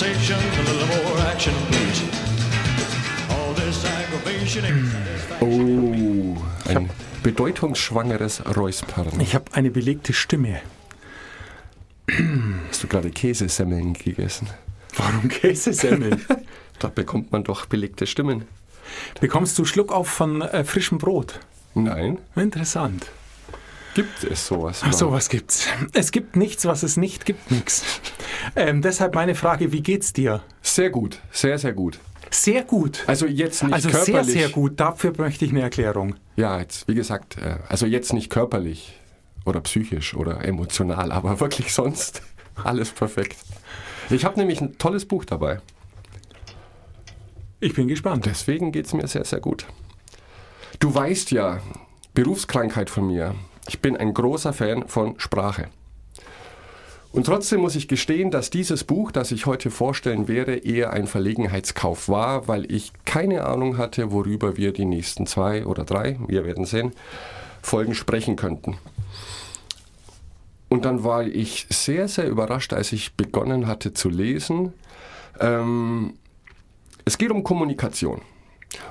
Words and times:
conversation, 0.00 0.38
a 0.38 0.62
little 0.62 0.86
more 1.04 1.18
action, 1.26 1.52
please. 1.68 2.02
All 3.30 3.54
this 3.54 3.84
aggravation 3.84 4.64
satisfaction. 4.90 6.36
Oh, 6.36 6.70
ein 6.70 6.90
bedeutungsschwangeres 7.22 8.42
Räuspern. 8.56 9.20
Ich 9.20 9.34
habe 9.34 9.52
eine 9.52 9.70
belegte 9.70 10.12
Stimme. 10.12 10.60
Hast 12.68 12.82
du 12.82 12.88
gerade 12.88 13.10
Käsesemmeln 13.10 13.92
gegessen? 13.92 14.48
Warum 14.96 15.28
Käsesemmeln? 15.28 16.24
Da 16.78 16.88
bekommt 16.88 17.30
man 17.30 17.44
doch 17.44 17.66
belegte 17.66 18.06
Stimmen. 18.06 18.46
Bekommst 19.20 19.58
du 19.58 19.66
Schluck 19.66 19.92
auf 19.92 20.08
von 20.08 20.40
äh, 20.40 20.64
frischem 20.64 20.96
Brot? 20.96 21.38
Nein, 21.74 22.16
Interessant. 22.36 23.04
Gibt 23.94 24.24
es 24.24 24.46
sowas? 24.46 24.82
Ach, 24.84 24.92
sowas 24.92 25.28
gibt's. 25.28 25.66
Es 25.92 26.12
gibt 26.12 26.36
nichts, 26.36 26.64
was 26.66 26.82
es 26.82 26.96
nicht 26.96 27.24
gibt, 27.26 27.50
nix. 27.50 27.82
Ähm, 28.56 28.82
deshalb 28.82 29.14
meine 29.14 29.34
Frage, 29.34 29.72
wie 29.72 29.82
geht's 29.82 30.12
dir? 30.12 30.42
Sehr 30.62 30.90
gut, 30.90 31.20
sehr, 31.30 31.58
sehr 31.58 31.72
gut. 31.72 31.98
Sehr 32.30 32.62
gut. 32.62 33.02
Also 33.06 33.26
jetzt 33.26 33.62
nicht 33.64 33.72
Also 33.74 33.88
sehr, 33.90 34.00
körperlich. 34.04 34.32
sehr 34.32 34.48
gut. 34.50 34.78
Dafür 34.78 35.12
möchte 35.18 35.44
ich 35.44 35.50
eine 35.50 35.62
Erklärung. 35.62 36.14
Ja, 36.36 36.58
jetzt, 36.60 36.86
wie 36.86 36.94
gesagt, 36.94 37.38
äh, 37.38 37.56
also 37.68 37.86
jetzt 37.86 38.12
nicht 38.12 38.30
körperlich 38.30 38.98
oder 39.44 39.60
psychisch 39.60 40.14
oder 40.14 40.44
emotional, 40.44 41.10
aber 41.12 41.40
wirklich 41.40 41.74
sonst 41.74 42.22
alles 42.62 42.90
perfekt. 42.90 43.36
Ich 44.10 44.24
habe 44.24 44.38
nämlich 44.38 44.60
ein 44.60 44.78
tolles 44.78 45.06
Buch 45.06 45.24
dabei. 45.24 45.60
Ich 47.58 47.74
bin 47.74 47.88
gespannt. 47.88 48.26
Deswegen 48.26 48.72
geht 48.72 48.86
es 48.86 48.92
mir 48.94 49.06
sehr, 49.06 49.24
sehr 49.24 49.40
gut. 49.40 49.66
Du 50.78 50.94
weißt 50.94 51.30
ja, 51.32 51.60
Berufskrankheit 52.14 52.90
von 52.90 53.06
mir, 53.06 53.34
ich 53.70 53.80
bin 53.80 53.96
ein 53.96 54.12
großer 54.14 54.52
Fan 54.52 54.88
von 54.88 55.14
Sprache. 55.20 55.68
Und 57.12 57.26
trotzdem 57.26 57.60
muss 57.60 57.76
ich 57.76 57.86
gestehen, 57.86 58.32
dass 58.32 58.50
dieses 58.50 58.82
Buch, 58.82 59.12
das 59.12 59.30
ich 59.30 59.46
heute 59.46 59.70
vorstellen 59.70 60.26
werde, 60.26 60.56
eher 60.56 60.92
ein 60.92 61.06
Verlegenheitskauf 61.06 62.08
war, 62.08 62.48
weil 62.48 62.70
ich 62.72 62.92
keine 63.04 63.44
Ahnung 63.44 63.78
hatte, 63.78 64.10
worüber 64.10 64.56
wir 64.56 64.72
die 64.72 64.86
nächsten 64.86 65.24
zwei 65.24 65.66
oder 65.66 65.84
drei, 65.84 66.18
wir 66.26 66.44
werden 66.44 66.64
sehen, 66.64 66.90
Folgen 67.62 67.94
sprechen 67.94 68.34
könnten. 68.34 68.76
Und 70.68 70.84
dann 70.84 71.04
war 71.04 71.22
ich 71.22 71.68
sehr, 71.70 72.08
sehr 72.08 72.28
überrascht, 72.28 72.72
als 72.72 72.90
ich 72.90 73.14
begonnen 73.14 73.68
hatte 73.68 73.94
zu 73.94 74.08
lesen. 74.08 74.72
Ähm, 75.38 76.14
es 77.04 77.18
geht 77.18 77.30
um 77.30 77.44
Kommunikation. 77.44 78.20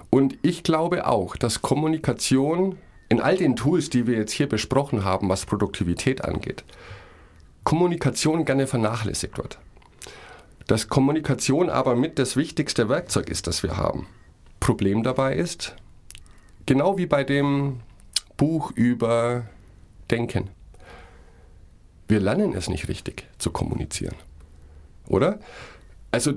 Und 0.10 0.38
ich 0.42 0.64
glaube 0.64 1.06
auch, 1.06 1.36
dass 1.36 1.62
Kommunikation 1.62 2.78
in 3.10 3.20
all 3.20 3.36
den 3.36 3.56
Tools, 3.56 3.90
die 3.90 4.08
wir 4.08 4.18
jetzt 4.18 4.32
hier 4.32 4.48
besprochen 4.48 5.04
haben, 5.04 5.30
was 5.30 5.46
Produktivität 5.46 6.24
angeht, 6.24 6.64
Kommunikation 7.64 8.46
gerne 8.46 8.68
vernachlässigt 8.68 9.38
wird. 9.38 9.60
Dass 10.68 10.88
Kommunikation 10.88 11.70
aber 11.70 11.96
mit 11.96 12.20
das 12.20 12.36
wichtigste 12.36 12.88
Werkzeug 12.88 13.30
ist, 13.30 13.48
das 13.48 13.64
wir 13.64 13.76
haben. 13.76 14.08
Problem 14.60 15.04
dabei 15.04 15.36
ist, 15.36 15.76
genau 16.68 16.98
wie 16.98 17.08
bei 17.08 17.24
dem 17.24 17.80
Buch 18.38 18.72
über 18.72 19.46
Denken, 20.12 20.50
wir 22.08 22.20
lernen 22.20 22.54
es 22.54 22.70
nicht 22.70 22.88
richtig 22.88 23.28
zu 23.38 23.52
kommunizieren. 23.52 24.16
Oder? 25.08 25.40
Also 26.12 26.34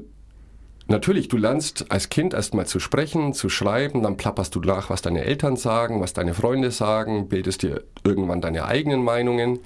Natürlich, 0.88 1.28
du 1.28 1.36
lernst 1.36 1.90
als 1.90 2.08
Kind 2.08 2.34
erstmal 2.34 2.66
zu 2.66 2.80
sprechen, 2.80 3.34
zu 3.34 3.48
schreiben, 3.48 4.02
dann 4.02 4.16
plapperst 4.16 4.54
du 4.54 4.60
nach, 4.60 4.90
was 4.90 5.02
deine 5.02 5.24
Eltern 5.24 5.56
sagen, 5.56 6.00
was 6.00 6.12
deine 6.12 6.34
Freunde 6.34 6.70
sagen, 6.70 7.28
bildest 7.28 7.62
dir 7.62 7.84
irgendwann 8.04 8.40
deine 8.40 8.64
eigenen 8.64 9.02
Meinungen. 9.04 9.60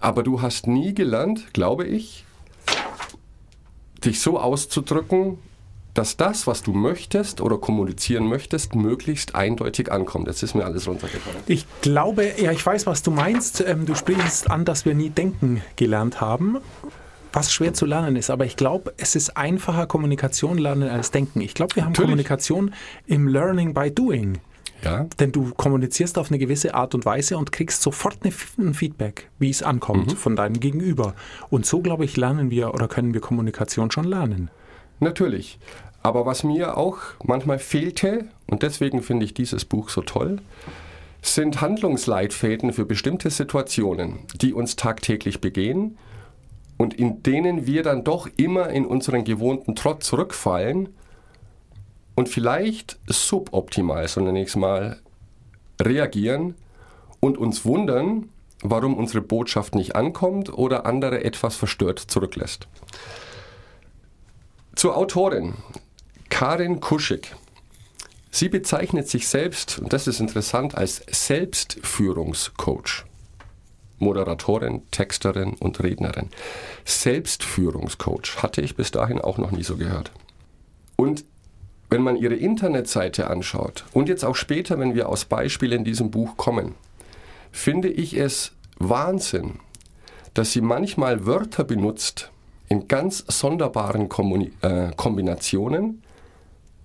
Aber 0.00 0.22
du 0.22 0.42
hast 0.42 0.66
nie 0.66 0.94
gelernt, 0.94 1.54
glaube 1.54 1.86
ich, 1.86 2.24
dich 4.04 4.20
so 4.20 4.38
auszudrücken, 4.38 5.38
dass 5.94 6.16
das, 6.16 6.46
was 6.46 6.62
du 6.62 6.72
möchtest 6.72 7.40
oder 7.40 7.58
kommunizieren 7.58 8.26
möchtest, 8.26 8.74
möglichst 8.74 9.34
eindeutig 9.34 9.92
ankommt. 9.92 10.26
Jetzt 10.26 10.42
ist 10.42 10.54
mir 10.54 10.64
alles 10.64 10.88
runtergefallen. 10.88 11.38
Ich 11.46 11.66
glaube, 11.82 12.32
ja, 12.38 12.50
ich 12.50 12.64
weiß, 12.64 12.86
was 12.86 13.02
du 13.02 13.10
meinst. 13.10 13.60
Ähm, 13.60 13.84
du 13.84 13.94
sprichst 13.94 14.50
an, 14.50 14.64
dass 14.64 14.86
wir 14.86 14.94
nie 14.94 15.10
denken 15.10 15.62
gelernt 15.76 16.20
haben, 16.20 16.58
was 17.32 17.52
schwer 17.52 17.74
zu 17.74 17.86
lernen 17.86 18.16
ist. 18.16 18.30
Aber 18.30 18.44
ich 18.44 18.56
glaube, 18.56 18.92
es 18.96 19.16
ist 19.16 19.36
einfacher 19.36 19.86
Kommunikation 19.86 20.58
lernen 20.58 20.88
als 20.88 21.10
denken. 21.10 21.40
Ich 21.40 21.54
glaube, 21.54 21.76
wir 21.76 21.84
haben 21.84 21.90
Natürlich. 21.92 22.08
Kommunikation 22.08 22.74
im 23.06 23.28
Learning 23.28 23.74
by 23.74 23.90
Doing. 23.90 24.38
Ja? 24.84 25.06
Denn 25.20 25.32
du 25.32 25.52
kommunizierst 25.54 26.18
auf 26.18 26.30
eine 26.30 26.38
gewisse 26.38 26.74
Art 26.74 26.94
und 26.94 27.04
Weise 27.04 27.38
und 27.38 27.52
kriegst 27.52 27.82
sofort 27.82 28.18
ein 28.24 28.74
Feedback, 28.74 29.30
wie 29.38 29.50
es 29.50 29.62
ankommt 29.62 30.12
von 30.12 30.36
deinem 30.36 30.58
Gegenüber. 30.58 31.14
Und 31.50 31.66
so, 31.66 31.80
glaube 31.80 32.04
ich, 32.04 32.16
lernen 32.16 32.50
wir 32.50 32.74
oder 32.74 32.88
können 32.88 33.14
wir 33.14 33.20
Kommunikation 33.20 33.90
schon 33.90 34.04
lernen. 34.04 34.50
Natürlich. 35.00 35.58
Aber 36.02 36.26
was 36.26 36.42
mir 36.42 36.76
auch 36.76 36.98
manchmal 37.22 37.60
fehlte, 37.60 38.24
und 38.48 38.62
deswegen 38.62 39.02
finde 39.02 39.24
ich 39.24 39.34
dieses 39.34 39.64
Buch 39.64 39.88
so 39.88 40.02
toll, 40.02 40.40
sind 41.22 41.60
Handlungsleitfäden 41.60 42.72
für 42.72 42.84
bestimmte 42.84 43.30
Situationen, 43.30 44.18
die 44.34 44.52
uns 44.52 44.74
tagtäglich 44.74 45.40
begehen 45.40 45.96
und 46.82 46.94
in 46.94 47.22
denen 47.22 47.64
wir 47.64 47.84
dann 47.84 48.02
doch 48.02 48.28
immer 48.36 48.68
in 48.70 48.84
unseren 48.84 49.22
gewohnten 49.22 49.76
Trott 49.76 50.02
zurückfallen 50.02 50.88
und 52.16 52.28
vielleicht 52.28 52.98
suboptimal, 53.06 54.08
so 54.08 54.26
ich 54.26 54.48
es 54.48 54.56
mal, 54.56 54.98
reagieren 55.80 56.56
und 57.20 57.38
uns 57.38 57.64
wundern, 57.64 58.30
warum 58.62 58.96
unsere 58.96 59.20
Botschaft 59.20 59.76
nicht 59.76 59.94
ankommt 59.94 60.52
oder 60.52 60.84
andere 60.84 61.22
etwas 61.22 61.54
verstört 61.54 62.00
zurücklässt. 62.00 62.66
Zur 64.74 64.96
Autorin, 64.96 65.54
Karin 66.30 66.80
Kuschig. 66.80 67.32
Sie 68.32 68.48
bezeichnet 68.48 69.08
sich 69.08 69.28
selbst, 69.28 69.78
und 69.78 69.92
das 69.92 70.08
ist 70.08 70.18
interessant, 70.18 70.76
als 70.76 71.02
Selbstführungscoach. 71.08 73.04
Moderatorin, 74.02 74.82
Texterin 74.90 75.54
und 75.54 75.82
Rednerin. 75.82 76.28
Selbstführungscoach 76.84 78.42
hatte 78.42 78.60
ich 78.60 78.76
bis 78.76 78.90
dahin 78.90 79.20
auch 79.20 79.38
noch 79.38 79.52
nie 79.52 79.62
so 79.62 79.76
gehört. 79.76 80.12
Und 80.96 81.24
wenn 81.88 82.02
man 82.02 82.16
ihre 82.16 82.34
Internetseite 82.34 83.28
anschaut 83.28 83.84
und 83.92 84.08
jetzt 84.08 84.24
auch 84.24 84.36
später, 84.36 84.78
wenn 84.78 84.94
wir 84.94 85.08
aus 85.08 85.24
Beispielen 85.24 85.80
in 85.80 85.84
diesem 85.84 86.10
Buch 86.10 86.36
kommen, 86.36 86.74
finde 87.50 87.88
ich 87.88 88.16
es 88.16 88.52
Wahnsinn, 88.78 89.60
dass 90.34 90.52
sie 90.52 90.62
manchmal 90.62 91.26
Wörter 91.26 91.64
benutzt 91.64 92.30
in 92.68 92.88
ganz 92.88 93.24
sonderbaren 93.28 94.08
äh, 94.62 94.90
Kombinationen, 94.96 96.02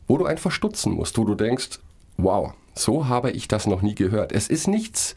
wo 0.07 0.17
du 0.17 0.25
einfach 0.25 0.51
stutzen 0.51 0.94
musst, 0.94 1.17
wo 1.17 1.23
du 1.23 1.35
denkst, 1.35 1.79
wow, 2.17 2.53
so 2.75 3.07
habe 3.07 3.31
ich 3.31 3.47
das 3.47 3.66
noch 3.67 3.81
nie 3.81 3.95
gehört. 3.95 4.31
Es 4.31 4.49
ist 4.49 4.67
nichts 4.67 5.16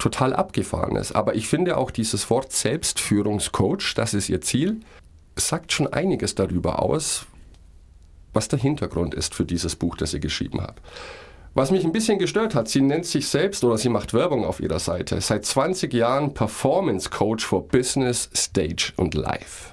total 0.00 0.34
abgefahrenes, 0.34 1.12
aber 1.12 1.36
ich 1.36 1.46
finde 1.46 1.76
auch 1.76 1.90
dieses 1.90 2.28
Wort 2.30 2.52
Selbstführungscoach, 2.52 3.94
das 3.94 4.14
ist 4.14 4.28
ihr 4.28 4.40
Ziel, 4.40 4.80
sagt 5.36 5.72
schon 5.72 5.86
einiges 5.86 6.34
darüber 6.34 6.82
aus, 6.82 7.26
was 8.32 8.48
der 8.48 8.58
Hintergrund 8.58 9.14
ist 9.14 9.34
für 9.34 9.44
dieses 9.44 9.76
Buch, 9.76 9.96
das 9.96 10.10
sie 10.10 10.20
geschrieben 10.20 10.60
hat. 10.60 10.76
Was 11.54 11.72
mich 11.72 11.84
ein 11.84 11.92
bisschen 11.92 12.18
gestört 12.18 12.54
hat, 12.54 12.68
sie 12.68 12.80
nennt 12.80 13.06
sich 13.06 13.28
selbst 13.28 13.64
oder 13.64 13.76
sie 13.76 13.88
macht 13.88 14.14
Werbung 14.14 14.44
auf 14.44 14.60
ihrer 14.60 14.78
Seite. 14.78 15.20
Seit 15.20 15.44
20 15.44 15.92
Jahren 15.92 16.32
Performance 16.32 17.10
Coach 17.10 17.44
for 17.44 17.66
Business, 17.66 18.30
Stage 18.34 18.92
und 18.96 19.14
Life. 19.14 19.70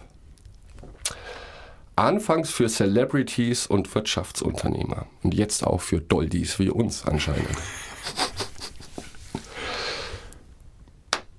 Anfangs 1.95 2.49
für 2.49 2.67
Celebrities 2.67 3.67
und 3.67 3.93
Wirtschaftsunternehmer 3.93 5.05
und 5.23 5.33
jetzt 5.33 5.65
auch 5.65 5.81
für 5.81 5.99
Doldies 5.99 6.57
wie 6.57 6.69
uns 6.69 7.05
anscheinend. 7.05 7.47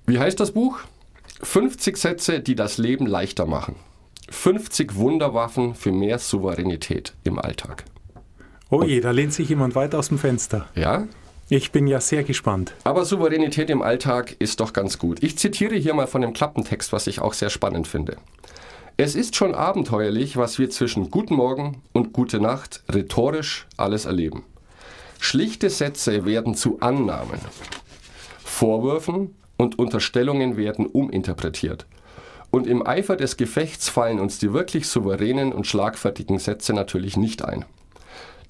Wie 0.09 0.17
heißt 0.17 0.39
das 0.39 0.53
Buch? 0.53 0.79
50 1.43 1.95
Sätze, 1.95 2.39
die 2.39 2.55
das 2.55 2.79
Leben 2.79 3.05
leichter 3.05 3.45
machen. 3.45 3.75
50 4.31 4.95
Wunderwaffen 4.95 5.75
für 5.75 5.91
mehr 5.91 6.17
Souveränität 6.17 7.13
im 7.23 7.37
Alltag. 7.37 7.83
Oh 8.71 8.81
je, 8.81 9.01
da 9.01 9.11
lehnt 9.11 9.33
sich 9.33 9.49
jemand 9.49 9.75
weit 9.75 9.93
aus 9.93 10.07
dem 10.07 10.17
Fenster. 10.17 10.67
Ja? 10.73 11.07
Ich 11.47 11.71
bin 11.71 11.85
ja 11.85 12.01
sehr 12.01 12.23
gespannt. 12.23 12.73
Aber 12.85 13.05
Souveränität 13.05 13.69
im 13.69 13.83
Alltag 13.83 14.35
ist 14.39 14.61
doch 14.61 14.73
ganz 14.73 14.97
gut. 14.97 15.21
Ich 15.21 15.37
zitiere 15.37 15.75
hier 15.75 15.93
mal 15.93 16.07
von 16.07 16.21
dem 16.21 16.33
Klappentext, 16.33 16.91
was 16.91 17.05
ich 17.05 17.21
auch 17.21 17.33
sehr 17.33 17.51
spannend 17.51 17.87
finde. 17.87 18.17
Es 18.97 19.13
ist 19.13 19.35
schon 19.35 19.53
abenteuerlich, 19.53 20.37
was 20.37 20.57
wir 20.57 20.71
zwischen 20.71 21.11
Guten 21.11 21.35
Morgen 21.35 21.83
und 21.93 22.13
Gute 22.13 22.39
Nacht 22.39 22.83
rhetorisch 22.91 23.67
alles 23.77 24.05
erleben. 24.05 24.43
Schlichte 25.19 25.69
Sätze 25.69 26.25
werden 26.25 26.55
zu 26.55 26.79
Annahmen. 26.79 27.39
Vorwürfen 28.43 29.35
und 29.59 29.77
Unterstellungen 29.77 30.55
werden 30.55 30.87
uminterpretiert. 30.87 31.85
Und 32.49 32.65
im 32.65 32.87
Eifer 32.87 33.17
des 33.17 33.35
Gefechts 33.35 33.89
fallen 33.89 34.19
uns 34.19 34.39
die 34.39 34.53
wirklich 34.53 34.87
souveränen 34.87 35.51
und 35.51 35.67
schlagfertigen 35.67 36.39
Sätze 36.39 36.73
natürlich 36.73 37.17
nicht 37.17 37.43
ein. 37.43 37.65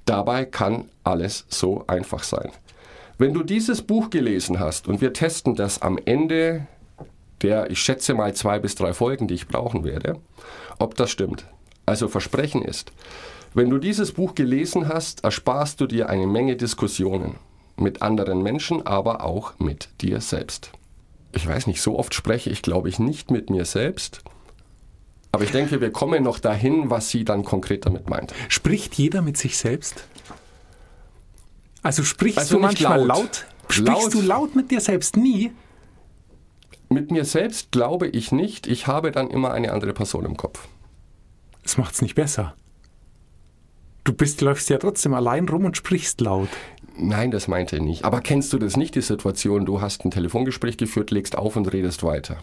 Dabei 0.06 0.45
kann 0.45 0.85
alles 1.03 1.45
so 1.50 1.83
einfach 1.88 2.23
sein. 2.23 2.51
Wenn 3.17 3.33
du 3.33 3.44
dieses 3.44 3.81
Buch 3.81 4.11
gelesen 4.11 4.59
hast 4.59 4.88
und 4.88 5.01
wir 5.01 5.11
testen 5.11 5.56
das 5.56 5.81
am 5.81 5.97
Ende 6.06 6.67
der, 7.41 7.71
ich 7.71 7.81
schätze 7.81 8.13
mal, 8.13 8.33
zwei 8.35 8.59
bis 8.59 8.75
drei 8.75 8.94
Folgen, 8.94 9.27
die 9.27 9.33
ich 9.33 9.47
brauchen 9.47 9.83
werde, 9.83 10.19
ob 10.77 10.95
das 10.95 11.09
stimmt. 11.09 11.45
Also 11.85 12.07
Versprechen 12.07 12.61
ist, 12.61 12.91
wenn 13.56 13.69
du 13.69 13.79
dieses 13.79 14.11
Buch 14.11 14.35
gelesen 14.35 14.88
hast, 14.88 15.23
ersparst 15.23 15.81
du 15.81 15.88
dir 15.88 16.07
eine 16.07 16.27
Menge 16.27 16.56
Diskussionen 16.56 17.35
mit 17.77 18.03
anderen 18.03 18.44
Menschen, 18.44 18.85
aber 18.85 19.23
auch 19.23 19.57
mit 19.57 19.89
dir 20.01 20.21
selbst. 20.21 20.71
Ich 21.33 21.47
weiß 21.47 21.67
nicht, 21.67 21.81
so 21.81 21.97
oft 21.97 22.13
spreche 22.13 22.49
ich, 22.49 22.61
glaube 22.61 22.89
ich, 22.89 22.99
nicht 22.99 23.31
mit 23.31 23.49
mir 23.49 23.65
selbst. 23.65 24.21
Aber 25.31 25.43
ich 25.43 25.51
denke, 25.51 25.79
wir 25.79 25.91
kommen 25.91 26.23
noch 26.23 26.39
dahin, 26.39 26.89
was 26.89 27.09
sie 27.09 27.23
dann 27.23 27.43
konkret 27.43 27.85
damit 27.85 28.09
meint. 28.09 28.33
Spricht 28.47 28.95
jeder 28.95 29.21
mit 29.21 29.37
sich 29.37 29.57
selbst? 29.57 30.05
Also 31.83 32.03
sprichst 32.03 32.39
Also 32.39 32.55
du 32.55 32.61
manchmal 32.61 32.99
laut? 32.99 33.07
laut. 33.19 33.45
Sprichst 33.69 33.87
Laut. 33.87 34.13
du 34.13 34.21
laut 34.21 34.55
mit 34.55 34.71
dir 34.71 34.81
selbst? 34.81 35.15
Nie? 35.15 35.51
Mit 36.89 37.11
mir 37.11 37.23
selbst 37.23 37.71
glaube 37.71 38.07
ich 38.07 38.31
nicht. 38.31 38.65
Ich 38.65 38.87
habe 38.87 39.11
dann 39.11 39.29
immer 39.29 39.51
eine 39.51 39.71
andere 39.71 39.93
Person 39.93 40.25
im 40.25 40.35
Kopf. 40.35 40.67
Das 41.61 41.77
macht's 41.77 42.01
nicht 42.01 42.15
besser. 42.15 42.55
Du 44.03 44.13
bist, 44.13 44.41
läufst 44.41 44.69
ja 44.69 44.79
trotzdem 44.79 45.13
allein 45.13 45.47
rum 45.47 45.65
und 45.65 45.77
sprichst 45.77 46.19
laut. 46.21 46.49
Nein, 47.01 47.31
das 47.31 47.47
meinte 47.47 47.77
ich 47.77 47.81
nicht. 47.81 48.05
Aber 48.05 48.21
kennst 48.21 48.51
du 48.53 48.57
das 48.57 48.77
nicht, 48.77 48.95
die 48.95 49.01
Situation, 49.01 49.65
du 49.65 49.81
hast 49.81 50.05
ein 50.05 50.11
Telefongespräch 50.11 50.77
geführt, 50.77 51.11
legst 51.11 51.37
auf 51.37 51.55
und 51.55 51.71
redest 51.71 52.03
weiter? 52.03 52.37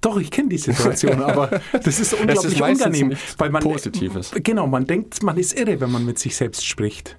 Doch, 0.00 0.18
ich 0.18 0.30
kenne 0.30 0.50
die 0.50 0.58
Situation, 0.58 1.22
aber 1.22 1.60
das 1.72 1.98
ist 1.98 2.12
unglaublich 2.14 2.58
meistens 2.60 2.86
unangenehm. 2.86 3.18
Weil 3.38 3.50
man, 3.50 3.62
Positives. 3.62 4.30
Genau, 4.42 4.66
man 4.66 4.86
denkt, 4.86 5.22
man 5.22 5.36
ist 5.36 5.58
irre, 5.58 5.80
wenn 5.80 5.90
man 5.90 6.04
mit 6.04 6.18
sich 6.18 6.36
selbst 6.36 6.64
spricht. 6.64 7.16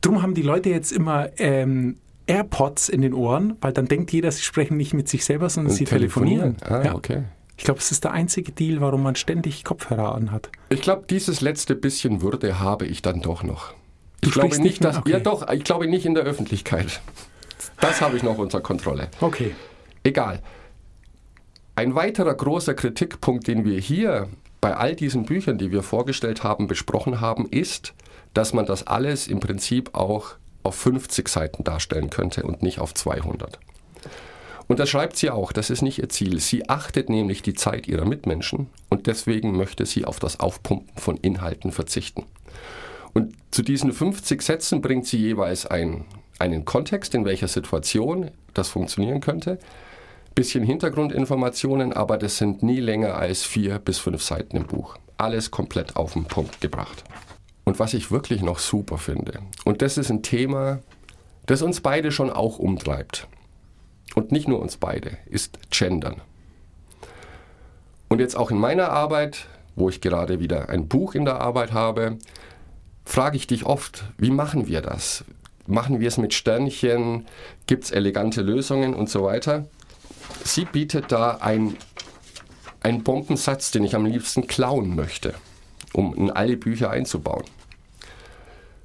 Drum 0.00 0.22
haben 0.22 0.34
die 0.34 0.42
Leute 0.42 0.70
jetzt 0.70 0.92
immer 0.92 1.28
ähm, 1.38 1.96
AirPods 2.26 2.88
in 2.88 3.02
den 3.02 3.12
Ohren, 3.14 3.56
weil 3.60 3.72
dann 3.72 3.86
denkt 3.86 4.12
jeder, 4.12 4.30
sie 4.30 4.42
sprechen 4.42 4.76
nicht 4.76 4.94
mit 4.94 5.08
sich 5.08 5.24
selber, 5.24 5.50
sondern 5.50 5.74
sie 5.74 5.84
telefonieren. 5.84 6.56
Ah, 6.64 6.82
Ja. 6.84 6.94
okay. 6.94 7.24
Ich 7.56 7.64
glaube, 7.64 7.80
es 7.80 7.90
ist 7.90 8.04
der 8.04 8.12
einzige 8.12 8.52
Deal, 8.52 8.80
warum 8.80 9.02
man 9.02 9.16
ständig 9.16 9.64
Kopfhörer 9.64 10.14
anhat. 10.14 10.48
Ich 10.68 10.80
glaube, 10.80 11.06
dieses 11.10 11.40
letzte 11.40 11.74
bisschen 11.74 12.22
Würde 12.22 12.60
habe 12.60 12.86
ich 12.86 13.02
dann 13.02 13.20
doch 13.20 13.42
noch. 13.42 13.74
Du 14.20 14.28
ich 14.28 14.34
glaube 14.34 14.60
nicht, 14.60 14.84
dass. 14.84 14.98
Okay. 14.98 15.12
Ja, 15.12 15.20
doch, 15.20 15.48
ich 15.50 15.64
glaube 15.64 15.86
nicht 15.86 16.06
in 16.06 16.14
der 16.14 16.24
Öffentlichkeit. 16.24 17.00
Das 17.80 18.00
habe 18.00 18.16
ich 18.16 18.22
noch 18.22 18.38
unter 18.38 18.60
Kontrolle. 18.60 19.08
Okay. 19.20 19.54
Egal. 20.02 20.42
Ein 21.76 21.94
weiterer 21.94 22.34
großer 22.34 22.74
Kritikpunkt, 22.74 23.46
den 23.46 23.64
wir 23.64 23.78
hier 23.78 24.28
bei 24.60 24.74
all 24.76 24.96
diesen 24.96 25.24
Büchern, 25.24 25.58
die 25.58 25.70
wir 25.70 25.82
vorgestellt 25.84 26.42
haben, 26.42 26.66
besprochen 26.66 27.20
haben, 27.20 27.48
ist, 27.48 27.94
dass 28.34 28.52
man 28.52 28.66
das 28.66 28.86
alles 28.86 29.28
im 29.28 29.38
Prinzip 29.38 29.94
auch 29.94 30.34
auf 30.64 30.74
50 30.74 31.28
Seiten 31.28 31.62
darstellen 31.62 32.10
könnte 32.10 32.42
und 32.42 32.62
nicht 32.62 32.80
auf 32.80 32.94
200. 32.94 33.58
Und 34.66 34.78
das 34.78 34.90
schreibt 34.90 35.16
sie 35.16 35.30
auch, 35.30 35.52
das 35.52 35.70
ist 35.70 35.82
nicht 35.82 35.98
ihr 35.98 36.08
Ziel. 36.10 36.40
Sie 36.40 36.68
achtet 36.68 37.08
nämlich 37.08 37.42
die 37.42 37.54
Zeit 37.54 37.88
ihrer 37.88 38.04
Mitmenschen 38.04 38.68
und 38.90 39.06
deswegen 39.06 39.56
möchte 39.56 39.86
sie 39.86 40.04
auf 40.04 40.18
das 40.18 40.40
Aufpumpen 40.40 40.88
von 40.96 41.16
Inhalten 41.16 41.72
verzichten. 41.72 42.24
Und 43.14 43.34
zu 43.50 43.62
diesen 43.62 43.92
50 43.92 44.42
Sätzen 44.42 44.80
bringt 44.80 45.06
sie 45.06 45.18
jeweils 45.18 45.66
ein, 45.66 46.04
einen 46.38 46.64
Kontext, 46.64 47.14
in 47.14 47.24
welcher 47.24 47.48
Situation 47.48 48.30
das 48.54 48.68
funktionieren 48.68 49.20
könnte, 49.20 49.58
bisschen 50.34 50.62
Hintergrundinformationen, 50.62 51.92
aber 51.92 52.16
das 52.16 52.36
sind 52.36 52.62
nie 52.62 52.78
länger 52.78 53.16
als 53.16 53.42
vier 53.42 53.80
bis 53.80 53.98
fünf 53.98 54.22
Seiten 54.22 54.56
im 54.56 54.66
Buch. 54.66 54.96
Alles 55.16 55.50
komplett 55.50 55.96
auf 55.96 56.12
den 56.12 56.26
Punkt 56.26 56.60
gebracht. 56.60 57.02
Und 57.64 57.80
was 57.80 57.92
ich 57.92 58.12
wirklich 58.12 58.40
noch 58.40 58.60
super 58.60 58.98
finde, 58.98 59.40
und 59.64 59.82
das 59.82 59.98
ist 59.98 60.10
ein 60.10 60.22
Thema, 60.22 60.78
das 61.46 61.60
uns 61.60 61.80
beide 61.80 62.12
schon 62.12 62.30
auch 62.30 62.60
umtreibt, 62.60 63.26
und 64.14 64.30
nicht 64.30 64.46
nur 64.46 64.60
uns 64.60 64.76
beide, 64.76 65.18
ist 65.26 65.58
Gendern. 65.70 66.20
Und 68.08 68.20
jetzt 68.20 68.36
auch 68.36 68.50
in 68.50 68.58
meiner 68.58 68.90
Arbeit, 68.90 69.46
wo 69.76 69.88
ich 69.88 70.00
gerade 70.00 70.40
wieder 70.40 70.68
ein 70.68 70.88
Buch 70.88 71.14
in 71.14 71.24
der 71.24 71.40
Arbeit 71.40 71.72
habe, 71.72 72.16
frage 73.08 73.38
ich 73.38 73.46
dich 73.46 73.64
oft, 73.64 74.04
wie 74.18 74.30
machen 74.30 74.68
wir 74.68 74.82
das? 74.82 75.24
Machen 75.66 75.98
wir 75.98 76.08
es 76.08 76.18
mit 76.18 76.34
Sternchen? 76.34 77.26
Gibt 77.66 77.84
es 77.84 77.90
elegante 77.90 78.42
Lösungen 78.42 78.94
und 78.94 79.08
so 79.08 79.24
weiter? 79.24 79.66
Sie 80.44 80.66
bietet 80.66 81.10
da 81.10 81.38
ein, 81.40 81.76
einen 82.80 83.02
Bombensatz, 83.02 83.70
den 83.70 83.84
ich 83.84 83.96
am 83.96 84.04
liebsten 84.04 84.46
klauen 84.46 84.94
möchte, 84.94 85.34
um 85.94 86.14
in 86.14 86.30
alle 86.30 86.58
Bücher 86.58 86.90
einzubauen. 86.90 87.44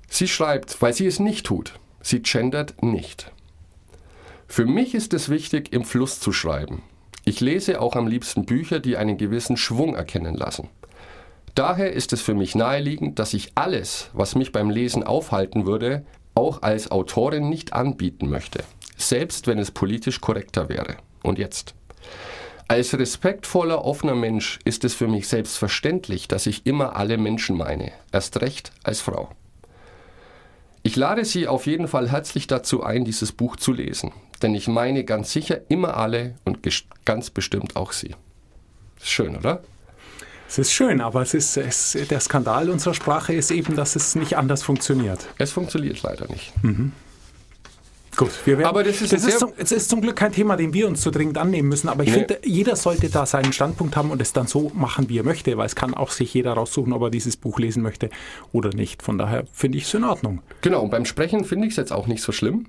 Sie 0.08 0.30
schreibt, 0.30 0.82
weil 0.82 0.94
sie 0.94 1.06
es 1.06 1.20
nicht 1.20 1.46
tut, 1.46 1.74
sie 2.02 2.22
gendert 2.22 2.82
nicht. 2.82 3.30
Für 4.48 4.66
mich 4.66 4.96
ist 4.96 5.14
es 5.14 5.28
wichtig, 5.28 5.74
im 5.74 5.84
Fluss 5.84 6.22
zu 6.22 6.32
schreiben. 6.32 6.82
Ich 7.26 7.42
lese 7.42 7.82
auch 7.82 7.96
am 7.96 8.08
liebsten 8.08 8.46
Bücher, 8.46 8.80
die 8.80 8.96
einen 8.96 9.18
gewissen 9.18 9.58
Schwung 9.58 9.96
erkennen 9.96 10.36
lassen. 10.36 10.70
Daher 11.56 11.94
ist 11.94 12.14
es 12.14 12.22
für 12.22 12.34
mich 12.34 12.56
naheliegend, 12.56 13.20
dass 13.20 13.34
ich 13.34 13.52
alles, 13.56 14.10
was 14.14 14.36
mich 14.36 14.52
beim 14.52 14.70
Lesen 14.70 15.04
aufhalten 15.04 15.68
würde, 15.68 16.04
auch 16.34 16.64
als 16.64 16.90
Autorin 16.90 17.50
nicht 17.50 17.74
anbieten 17.74 18.28
möchte, 18.28 18.64
selbst 18.98 19.46
wenn 19.46 19.60
es 19.60 19.70
politisch 19.70 20.20
korrekter 20.20 20.68
wäre. 20.68 20.98
Und 21.22 21.38
jetzt. 21.38 21.76
Als 22.68 22.98
respektvoller, 22.98 23.86
offener 23.86 24.16
Mensch 24.16 24.60
ist 24.66 24.84
es 24.84 24.96
für 24.96 25.08
mich 25.08 25.28
selbstverständlich, 25.28 26.28
dass 26.28 26.48
ich 26.48 26.66
immer 26.66 26.96
alle 26.96 27.18
Menschen 27.18 27.56
meine, 27.56 27.92
erst 28.12 28.42
recht 28.42 28.72
als 28.84 29.02
Frau. 29.02 29.30
Ich 30.82 30.96
lade 30.96 31.24
Sie 31.24 31.48
auf 31.48 31.68
jeden 31.68 31.88
Fall 31.88 32.10
herzlich 32.10 32.48
dazu 32.48 32.84
ein, 32.84 33.06
dieses 33.06 33.32
Buch 33.32 33.58
zu 33.58 33.74
lesen, 33.74 34.12
denn 34.42 34.56
ich 34.56 34.68
meine 34.68 35.04
ganz 35.04 35.32
sicher 35.32 35.62
immer 35.70 35.98
alle 35.98 36.36
und 36.46 36.60
ganz 37.06 37.30
bestimmt 37.30 37.76
auch 37.76 37.92
Sie. 37.92 38.16
Schön, 39.02 39.38
oder? 39.38 39.62
Es 40.48 40.58
ist 40.60 40.72
schön, 40.72 41.02
aber 41.02 41.22
es 41.22 41.34
ist, 41.34 41.58
es, 41.58 41.98
der 42.10 42.20
Skandal 42.20 42.70
unserer 42.70 42.94
Sprache 42.94 43.34
ist 43.34 43.50
eben, 43.52 43.76
dass 43.76 43.96
es 43.96 44.16
nicht 44.16 44.38
anders 44.38 44.62
funktioniert. 44.62 45.28
Es 45.38 45.52
funktioniert 45.52 46.02
leider 46.04 46.28
nicht. 46.28 46.54
Gut, 48.16 48.30
wir 48.46 48.60
werden, 48.60 48.68
Aber 48.70 48.84
das 48.84 49.02
ist 49.02 49.12
das 49.12 49.26
ist, 49.26 49.40
zum, 49.40 49.54
es 49.58 49.72
ist 49.72 49.90
zum 49.90 50.00
Glück 50.02 50.16
kein 50.16 50.32
Thema, 50.32 50.56
dem 50.56 50.72
wir 50.76 50.88
uns 50.88 51.02
so 51.02 51.10
dringend 51.10 51.40
annehmen 51.40 51.70
müssen. 51.70 51.90
Aber 51.90 52.04
ich 52.04 52.10
Nee. 52.12 52.20
finde, 52.20 52.40
jeder 52.44 52.76
sollte 52.76 53.10
da 53.10 53.26
seinen 53.26 53.52
Standpunkt 53.54 53.96
haben 53.96 54.12
und 54.12 54.22
es 54.22 54.34
dann 54.34 54.46
so 54.46 54.72
machen, 54.76 55.10
wie 55.10 55.18
er 55.18 55.24
möchte, 55.24 55.58
weil 55.58 55.66
es 55.66 55.76
kann 55.76 55.96
auch 55.96 56.12
sich 56.12 56.32
jeder 56.36 56.54
raussuchen, 56.54 56.94
ob 56.94 57.02
er 57.02 57.10
dieses 57.10 57.38
Buch 57.38 57.58
lesen 57.58 57.82
möchte 57.82 58.12
oder 58.52 58.70
nicht. 58.70 59.02
Von 59.02 59.18
daher 59.18 59.46
finde 59.52 59.80
ich 59.80 59.86
es 59.86 59.94
in 59.96 60.04
Ordnung. 60.04 60.44
Genau, 60.62 60.82
und 60.84 60.92
beim 60.92 61.06
Sprechen 61.06 61.44
finde 61.44 61.66
ich 61.66 61.74
es 61.74 61.78
jetzt 61.78 61.92
auch 61.92 62.06
nicht 62.06 62.22
so 62.22 62.32
schlimm. 62.32 62.68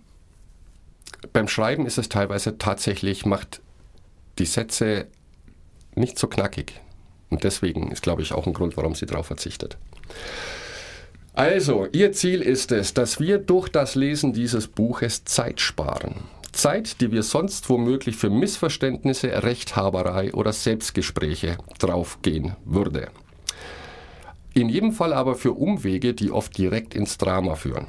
Beim 1.34 1.48
Schreiben 1.48 1.84
ist 1.84 1.98
es 1.98 2.08
teilweise 2.08 2.56
tatsächlich, 2.56 3.26
macht 3.26 3.60
die 4.38 4.46
Sätze 4.46 5.08
nicht 5.94 6.18
so 6.18 6.26
knackig. 6.26 6.80
Und 7.30 7.44
deswegen 7.44 7.90
ist, 7.90 8.02
glaube 8.02 8.22
ich, 8.22 8.32
auch 8.32 8.46
ein 8.46 8.52
Grund, 8.52 8.76
warum 8.76 8.94
sie 8.94 9.06
darauf 9.06 9.26
verzichtet. 9.26 9.76
Also, 11.32 11.88
Ihr 11.92 12.12
Ziel 12.12 12.42
ist 12.42 12.70
es, 12.70 12.94
dass 12.94 13.18
wir 13.18 13.38
durch 13.38 13.68
das 13.68 13.96
Lesen 13.96 14.32
dieses 14.32 14.68
Buches 14.68 15.24
Zeit 15.24 15.60
sparen. 15.60 16.14
Zeit, 16.52 17.00
die 17.00 17.10
wir 17.10 17.24
sonst 17.24 17.68
womöglich 17.68 18.16
für 18.16 18.30
Missverständnisse, 18.30 19.42
Rechthaberei 19.42 20.32
oder 20.32 20.52
Selbstgespräche 20.52 21.58
draufgehen 21.78 22.54
würde. 22.64 23.08
In 24.54 24.68
jedem 24.68 24.92
Fall 24.92 25.12
aber 25.12 25.34
für 25.34 25.52
Umwege, 25.52 26.14
die 26.14 26.30
oft 26.30 26.56
direkt 26.56 26.94
ins 26.94 27.18
Drama 27.18 27.56
führen. 27.56 27.88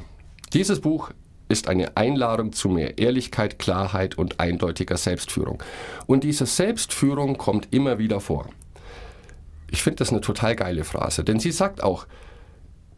Dieses 0.53 0.81
Buch 0.81 1.11
ist 1.47 1.67
eine 1.67 1.95
Einladung 1.95 2.53
zu 2.53 2.69
mehr 2.69 2.97
Ehrlichkeit, 2.97 3.59
Klarheit 3.59 4.17
und 4.17 4.39
eindeutiger 4.39 4.97
Selbstführung. 4.97 5.61
Und 6.07 6.23
diese 6.23 6.47
Selbstführung 6.47 7.37
kommt 7.37 7.67
immer 7.71 7.99
wieder 7.99 8.19
vor. 8.19 8.49
Ich 9.75 9.83
finde 9.83 9.97
das 9.97 10.11
eine 10.11 10.21
total 10.21 10.55
geile 10.55 10.85
Phrase, 10.85 11.25
denn 11.25 11.37
sie 11.37 11.51
sagt 11.51 11.83
auch, 11.83 12.07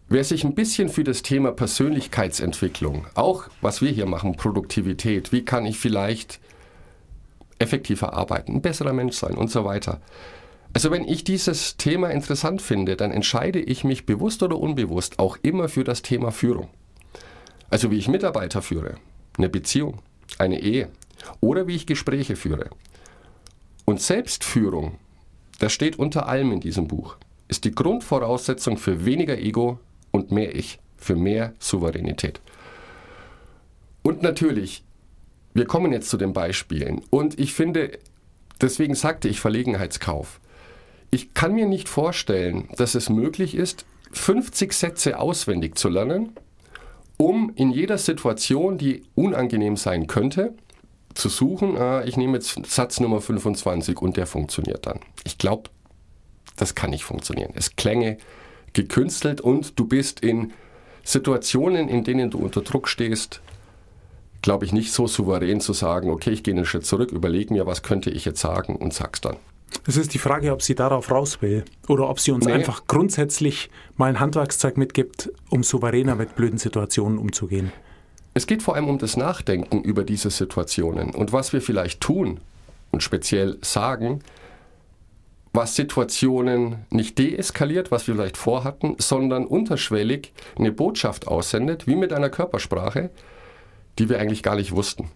wer 0.09 0.23
sich 0.23 0.43
ein 0.43 0.53
bisschen 0.53 0.89
für 0.89 1.03
das 1.03 1.23
Thema 1.23 1.51
Persönlichkeitsentwicklung, 1.51 3.07
auch 3.15 3.45
was 3.61 3.81
wir 3.81 3.89
hier 3.89 4.05
machen, 4.05 4.37
Produktivität, 4.37 5.31
wie 5.31 5.43
kann 5.43 5.65
ich 5.65 5.79
vielleicht 5.79 6.39
effektiver 7.57 8.13
arbeiten, 8.13 8.53
ein 8.53 8.61
besserer 8.61 8.93
Mensch 8.93 9.15
sein 9.15 9.33
und 9.33 9.49
so 9.49 9.65
weiter. 9.65 10.01
Also 10.71 10.91
wenn 10.91 11.03
ich 11.03 11.23
dieses 11.23 11.77
Thema 11.77 12.11
interessant 12.11 12.61
finde, 12.61 12.95
dann 12.95 13.09
entscheide 13.09 13.59
ich 13.59 13.83
mich 13.83 14.05
bewusst 14.05 14.43
oder 14.43 14.59
unbewusst 14.59 15.17
auch 15.17 15.39
immer 15.41 15.69
für 15.69 15.83
das 15.83 16.03
Thema 16.03 16.31
Führung. 16.31 16.69
Also 17.71 17.89
wie 17.89 17.97
ich 17.97 18.07
Mitarbeiter 18.07 18.61
führe, 18.61 18.97
eine 19.35 19.49
Beziehung, 19.49 19.97
eine 20.37 20.61
Ehe 20.61 20.89
oder 21.41 21.65
wie 21.65 21.75
ich 21.75 21.87
Gespräche 21.87 22.35
führe. 22.35 22.69
Und 23.83 23.99
Selbstführung, 23.99 24.99
das 25.59 25.73
steht 25.73 25.97
unter 25.97 26.27
allem 26.27 26.51
in 26.51 26.59
diesem 26.59 26.87
Buch, 26.87 27.17
ist 27.47 27.65
die 27.65 27.73
Grundvoraussetzung 27.73 28.77
für 28.77 29.05
weniger 29.05 29.37
Ego 29.37 29.79
und 30.11 30.31
mehr 30.31 30.55
Ich, 30.55 30.79
für 30.97 31.15
mehr 31.15 31.53
Souveränität. 31.59 32.41
Und 34.03 34.21
natürlich, 34.21 34.83
wir 35.53 35.65
kommen 35.65 35.91
jetzt 35.91 36.09
zu 36.09 36.17
den 36.17 36.33
Beispielen. 36.33 37.01
Und 37.09 37.39
ich 37.39 37.53
finde, 37.53 37.99
deswegen 38.61 38.95
sagte 38.95 39.27
ich 39.27 39.39
Verlegenheitskauf. 39.39 40.39
Ich 41.11 41.33
kann 41.33 41.53
mir 41.53 41.65
nicht 41.65 41.89
vorstellen, 41.89 42.69
dass 42.77 42.95
es 42.95 43.09
möglich 43.09 43.55
ist, 43.55 43.85
50 44.11 44.73
Sätze 44.73 45.19
auswendig 45.19 45.77
zu 45.77 45.89
lernen, 45.89 46.33
um 47.17 47.51
in 47.55 47.71
jeder 47.71 47.97
Situation, 47.97 48.77
die 48.77 49.03
unangenehm 49.15 49.75
sein 49.75 50.07
könnte, 50.07 50.53
zu 51.17 51.29
suchen, 51.29 51.75
äh, 51.75 52.07
ich 52.07 52.17
nehme 52.17 52.33
jetzt 52.33 52.65
Satz 52.67 52.99
Nummer 52.99 53.21
25 53.21 54.01
und 54.01 54.17
der 54.17 54.27
funktioniert 54.27 54.85
dann. 54.85 54.99
Ich 55.23 55.37
glaube, 55.37 55.69
das 56.55 56.75
kann 56.75 56.91
nicht 56.91 57.03
funktionieren. 57.03 57.51
Es 57.55 57.75
klänge 57.75 58.17
gekünstelt 58.73 59.41
und 59.41 59.79
du 59.79 59.85
bist 59.85 60.19
in 60.21 60.53
Situationen, 61.03 61.87
in 61.89 62.03
denen 62.03 62.29
du 62.29 62.37
unter 62.39 62.61
Druck 62.61 62.87
stehst, 62.87 63.41
glaube 64.41 64.65
ich, 64.65 64.73
nicht 64.73 64.91
so 64.91 65.07
souverän 65.07 65.61
zu 65.61 65.73
sagen, 65.73 66.09
okay, 66.09 66.31
ich 66.31 66.43
gehe 66.43 66.53
einen 66.53 66.65
Schritt 66.65 66.85
zurück, 66.85 67.11
überlege 67.11 67.53
mir, 67.53 67.65
was 67.65 67.81
könnte 67.81 68.09
ich 68.09 68.25
jetzt 68.25 68.39
sagen 68.39 68.75
und 68.75 68.93
sag's 68.93 69.21
dann. 69.21 69.37
Es 69.85 69.97
ist 69.97 70.13
die 70.13 70.19
Frage, 70.19 70.51
ob 70.53 70.61
sie 70.61 70.75
darauf 70.75 71.11
raus 71.11 71.41
will 71.41 71.65
oder 71.87 72.09
ob 72.09 72.19
sie 72.19 72.31
uns 72.31 72.45
Nee. 72.45 72.53
einfach 72.53 72.87
grundsätzlich 72.87 73.69
mal 73.95 74.07
ein 74.07 74.19
Handwerkszeug 74.19 74.77
mitgibt, 74.77 75.31
um 75.49 75.63
souveräner 75.63 76.15
mit 76.15 76.35
blöden 76.35 76.57
Situationen 76.57 77.17
umzugehen. 77.17 77.71
Es 78.37 78.45
geht 78.45 78.61
vor 78.61 78.75
allem 78.75 78.87
um 78.87 78.99
das 78.99 79.17
Nachdenken 79.17 79.81
über 79.81 80.03
diese 80.03 80.29
Situationen 80.29 81.09
und 81.15 81.33
was 81.33 81.53
wir 81.53 81.61
vielleicht 81.63 82.01
tun 82.01 82.39
und 82.91 83.01
speziell 83.01 83.57
sagen, 83.63 84.19
was 85.53 85.75
Situationen 85.75 86.85
nicht 86.91 87.17
deeskaliert, 87.17 87.89
was 87.89 88.05
wir 88.07 88.13
vielleicht 88.13 88.37
vorhatten, 88.37 88.95
sondern 88.99 89.47
unterschwellig 89.47 90.33
eine 90.55 90.71
Botschaft 90.71 91.27
aussendet, 91.27 91.87
wie 91.87 91.95
mit 91.95 92.13
einer 92.13 92.29
Körpersprache, 92.29 93.09
die 93.97 94.07
wir 94.07 94.19
eigentlich 94.19 94.43
gar 94.43 94.55
nicht 94.55 94.71
wussten. 94.71 95.09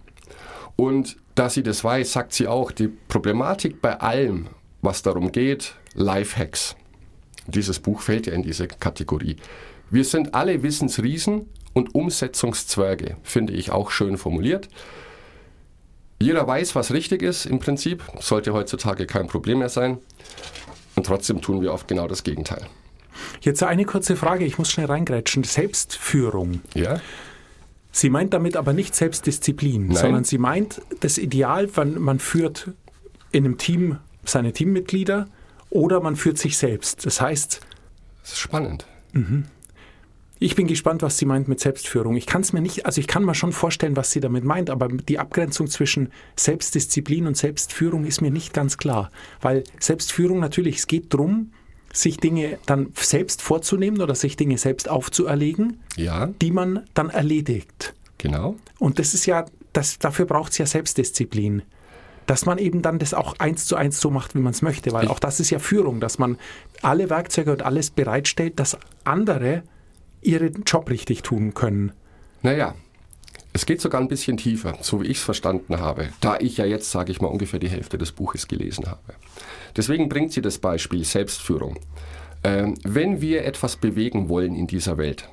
Und 0.75 1.15
da 1.35 1.47
sie 1.47 1.61
das 1.61 1.83
weiß, 1.83 2.11
sagt 2.11 2.33
sie 2.33 2.47
auch, 2.47 2.71
die 2.71 2.87
Problematik 2.87 3.83
bei 3.83 3.99
allem, 3.99 4.47
was 4.81 5.03
darum 5.03 5.31
geht, 5.31 5.75
Lifehacks. 5.93 6.75
Dieses 7.45 7.79
Buch 7.79 8.01
fällt 8.01 8.25
ja 8.25 8.33
in 8.33 8.41
diese 8.41 8.67
Kategorie. 8.67 9.35
Wir 9.91 10.05
sind 10.05 10.33
alle 10.33 10.63
Wissensriesen 10.63 11.45
und 11.73 11.95
Umsetzungszwerge, 11.95 13.17
finde 13.23 13.53
ich 13.53 13.71
auch 13.71 13.91
schön 13.91 14.17
formuliert. 14.17 14.67
Jeder 16.21 16.45
weiß, 16.45 16.75
was 16.75 16.91
richtig 16.91 17.23
ist 17.23 17.45
im 17.45 17.59
Prinzip, 17.59 18.03
sollte 18.19 18.53
heutzutage 18.53 19.07
kein 19.07 19.27
Problem 19.27 19.59
mehr 19.59 19.69
sein. 19.69 19.97
Und 20.95 21.05
trotzdem 21.05 21.41
tun 21.41 21.61
wir 21.61 21.73
oft 21.73 21.87
genau 21.87 22.07
das 22.07 22.23
Gegenteil. 22.23 22.67
Jetzt 23.41 23.63
eine 23.63 23.85
kurze 23.85 24.15
Frage, 24.15 24.45
ich 24.45 24.57
muss 24.57 24.69
schnell 24.71 24.85
reingrätschen. 24.87 25.43
Selbstführung. 25.43 26.61
Ja? 26.75 27.01
Sie 27.91 28.09
meint 28.09 28.33
damit 28.33 28.55
aber 28.55 28.73
nicht 28.73 28.95
Selbstdisziplin, 28.95 29.87
Nein. 29.87 29.97
sondern 29.97 30.23
sie 30.23 30.37
meint 30.37 30.81
das 30.99 31.17
Ideal, 31.17 31.69
man, 31.75 31.99
man 31.99 32.19
führt 32.19 32.69
in 33.31 33.45
einem 33.45 33.57
Team 33.57 33.97
seine 34.23 34.53
Teammitglieder 34.53 35.27
oder 35.69 36.01
man 36.01 36.15
führt 36.15 36.37
sich 36.37 36.57
selbst. 36.57 37.05
Das 37.05 37.19
heißt, 37.19 37.61
Das 38.21 38.33
ist 38.33 38.39
spannend. 38.39 38.85
Ich 40.43 40.55
bin 40.55 40.65
gespannt, 40.65 41.03
was 41.03 41.19
sie 41.19 41.25
meint 41.25 41.47
mit 41.47 41.59
Selbstführung. 41.59 42.15
Ich 42.17 42.25
kann 42.25 42.41
es 42.41 42.51
mir 42.51 42.61
nicht, 42.61 42.87
also 42.87 42.99
ich 42.99 43.05
kann 43.05 43.23
mir 43.23 43.35
schon 43.35 43.51
vorstellen, 43.51 43.95
was 43.95 44.09
sie 44.11 44.19
damit 44.19 44.43
meint, 44.43 44.71
aber 44.71 44.87
die 44.87 45.19
Abgrenzung 45.19 45.67
zwischen 45.67 46.11
Selbstdisziplin 46.35 47.27
und 47.27 47.37
Selbstführung 47.37 48.05
ist 48.05 48.21
mir 48.21 48.31
nicht 48.31 48.51
ganz 48.51 48.79
klar. 48.79 49.11
Weil 49.39 49.63
Selbstführung 49.79 50.39
natürlich, 50.39 50.77
es 50.77 50.87
geht 50.87 51.13
darum, 51.13 51.51
sich 51.93 52.17
Dinge 52.17 52.57
dann 52.65 52.87
selbst 52.95 53.43
vorzunehmen 53.43 54.01
oder 54.01 54.15
sich 54.15 54.35
Dinge 54.35 54.57
selbst 54.57 54.89
aufzuerlegen, 54.89 55.79
Ja, 55.95 56.27
die 56.41 56.49
man 56.51 56.87
dann 56.95 57.11
erledigt. 57.11 57.93
genau. 58.17 58.55
Und 58.79 58.97
das 58.97 59.13
ist 59.13 59.27
ja, 59.27 59.45
das, 59.73 59.99
dafür 59.99 60.25
braucht 60.25 60.53
es 60.53 60.57
ja 60.57 60.65
Selbstdisziplin. 60.65 61.61
Dass 62.25 62.47
man 62.47 62.57
eben 62.57 62.81
dann 62.81 62.97
das 62.97 63.13
auch 63.13 63.35
eins 63.37 63.65
zu 63.65 63.75
eins 63.75 63.99
so 64.01 64.09
macht, 64.09 64.33
wie 64.33 64.39
man 64.39 64.53
es 64.53 64.63
möchte. 64.63 64.91
Weil 64.91 65.07
auch 65.07 65.19
das 65.19 65.39
ist 65.39 65.51
ja 65.51 65.59
Führung, 65.59 65.99
dass 65.99 66.17
man 66.17 66.37
alle 66.81 67.11
Werkzeuge 67.11 67.51
und 67.51 67.61
alles 67.61 67.91
bereitstellt, 67.91 68.59
dass 68.59 68.77
andere 69.03 69.61
ihren 70.21 70.63
Job 70.63 70.89
richtig 70.89 71.23
tun 71.23 71.53
können. 71.53 71.91
Naja, 72.41 72.75
es 73.53 73.65
geht 73.65 73.81
sogar 73.81 73.99
ein 73.99 74.07
bisschen 74.07 74.37
tiefer, 74.37 74.77
so 74.81 75.01
wie 75.01 75.07
ich 75.07 75.17
es 75.17 75.23
verstanden 75.23 75.79
habe, 75.79 76.09
da 76.21 76.37
ich 76.39 76.57
ja 76.57 76.65
jetzt, 76.65 76.91
sage 76.91 77.11
ich 77.11 77.21
mal, 77.21 77.27
ungefähr 77.27 77.59
die 77.59 77.69
Hälfte 77.69 77.97
des 77.97 78.11
Buches 78.13 78.47
gelesen 78.47 78.85
habe. 78.87 79.13
Deswegen 79.75 80.09
bringt 80.09 80.31
sie 80.31 80.41
das 80.41 80.57
Beispiel 80.57 81.03
Selbstführung. 81.03 81.77
Ähm, 82.43 82.75
wenn 82.83 83.21
wir 83.21 83.45
etwas 83.45 83.75
bewegen 83.75 84.29
wollen 84.29 84.55
in 84.55 84.67
dieser 84.67 84.97
Welt, 84.97 85.29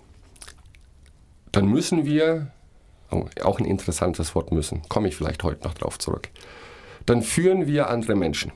dann 1.52 1.66
müssen 1.66 2.04
wir, 2.04 2.50
oh, 3.11 3.26
auch 3.42 3.59
ein 3.59 3.64
interessantes 3.64 4.35
Wort 4.35 4.52
müssen, 4.52 4.83
komme 4.88 5.09
ich 5.09 5.16
vielleicht 5.16 5.45
heute 5.45 5.64
noch 5.64 5.75
drauf 5.75 5.99
zurück, 5.99 6.28
dann 7.07 7.23
führen 7.23 7.66
wir 7.66 7.88
andere 7.88 8.16
Menschen, 8.16 8.52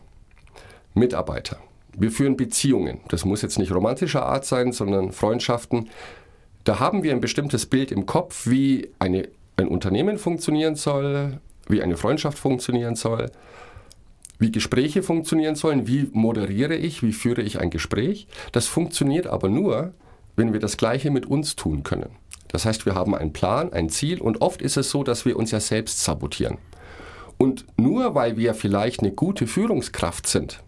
Mitarbeiter. 0.95 1.59
Wir 1.97 2.11
führen 2.11 2.37
Beziehungen. 2.37 3.01
Das 3.09 3.25
muss 3.25 3.43
jetzt 3.43 3.59
nicht 3.59 3.73
romantischer 3.73 4.25
Art 4.25 4.45
sein, 4.45 4.73
sondern 4.73 5.13
Freundschaften. 5.13 5.91
Da 6.65 6.79
haben 6.79 7.03
wir 7.03 7.13
ein 7.13 7.21
bestimmtes 7.21 7.67
Bild 7.67 7.91
im 7.91 8.07
Kopf, 8.07 8.47
wie 8.47 8.91
eine, 8.99 9.29
ein 9.57 9.69
Unternehmen 9.69 10.19
funktionieren 10.19 10.77
soll, 10.77 11.41
wie 11.69 11.83
eine 11.83 11.97
Freundschaft 11.97 12.39
funktionieren 12.39 12.95
soll, 12.95 13.31
wie 14.39 14.53
Gespräche 14.53 15.03
funktionieren 15.03 15.55
sollen, 15.55 15.87
wie 15.87 16.09
moderiere 16.13 16.75
ich, 16.75 17.03
wie 17.03 17.13
führe 17.13 17.43
ich 17.43 17.61
ein 17.61 17.71
Gespräch. 17.71 18.27
Das 18.53 18.67
funktioniert 18.67 19.27
aber 19.27 19.49
nur, 19.49 19.93
wenn 20.37 20.53
wir 20.53 20.61
das 20.61 20.77
Gleiche 20.77 21.11
mit 21.11 21.27
uns 21.27 21.57
tun 21.57 21.83
können. 21.83 22.11
Das 22.49 22.65
heißt, 22.65 22.87
wir 22.87 22.95
haben 22.95 23.15
einen 23.15 23.33
Plan, 23.33 23.73
ein 23.73 23.89
Ziel 23.89 24.21
und 24.21 24.43
oft 24.43 24.63
ist 24.63 24.77
es 24.77 24.91
so, 24.91 25.03
dass 25.03 25.25
wir 25.25 25.37
uns 25.37 25.51
ja 25.51 25.61
selbst 25.61 26.05
sabotieren. 26.05 26.59
Und 27.39 27.65
nur 27.77 28.15
weil 28.15 28.37
wir 28.37 28.55
vielleicht 28.55 29.01
eine 29.01 29.13
gute 29.13 29.47
Führungskraft 29.47 30.27
sind 30.27 30.63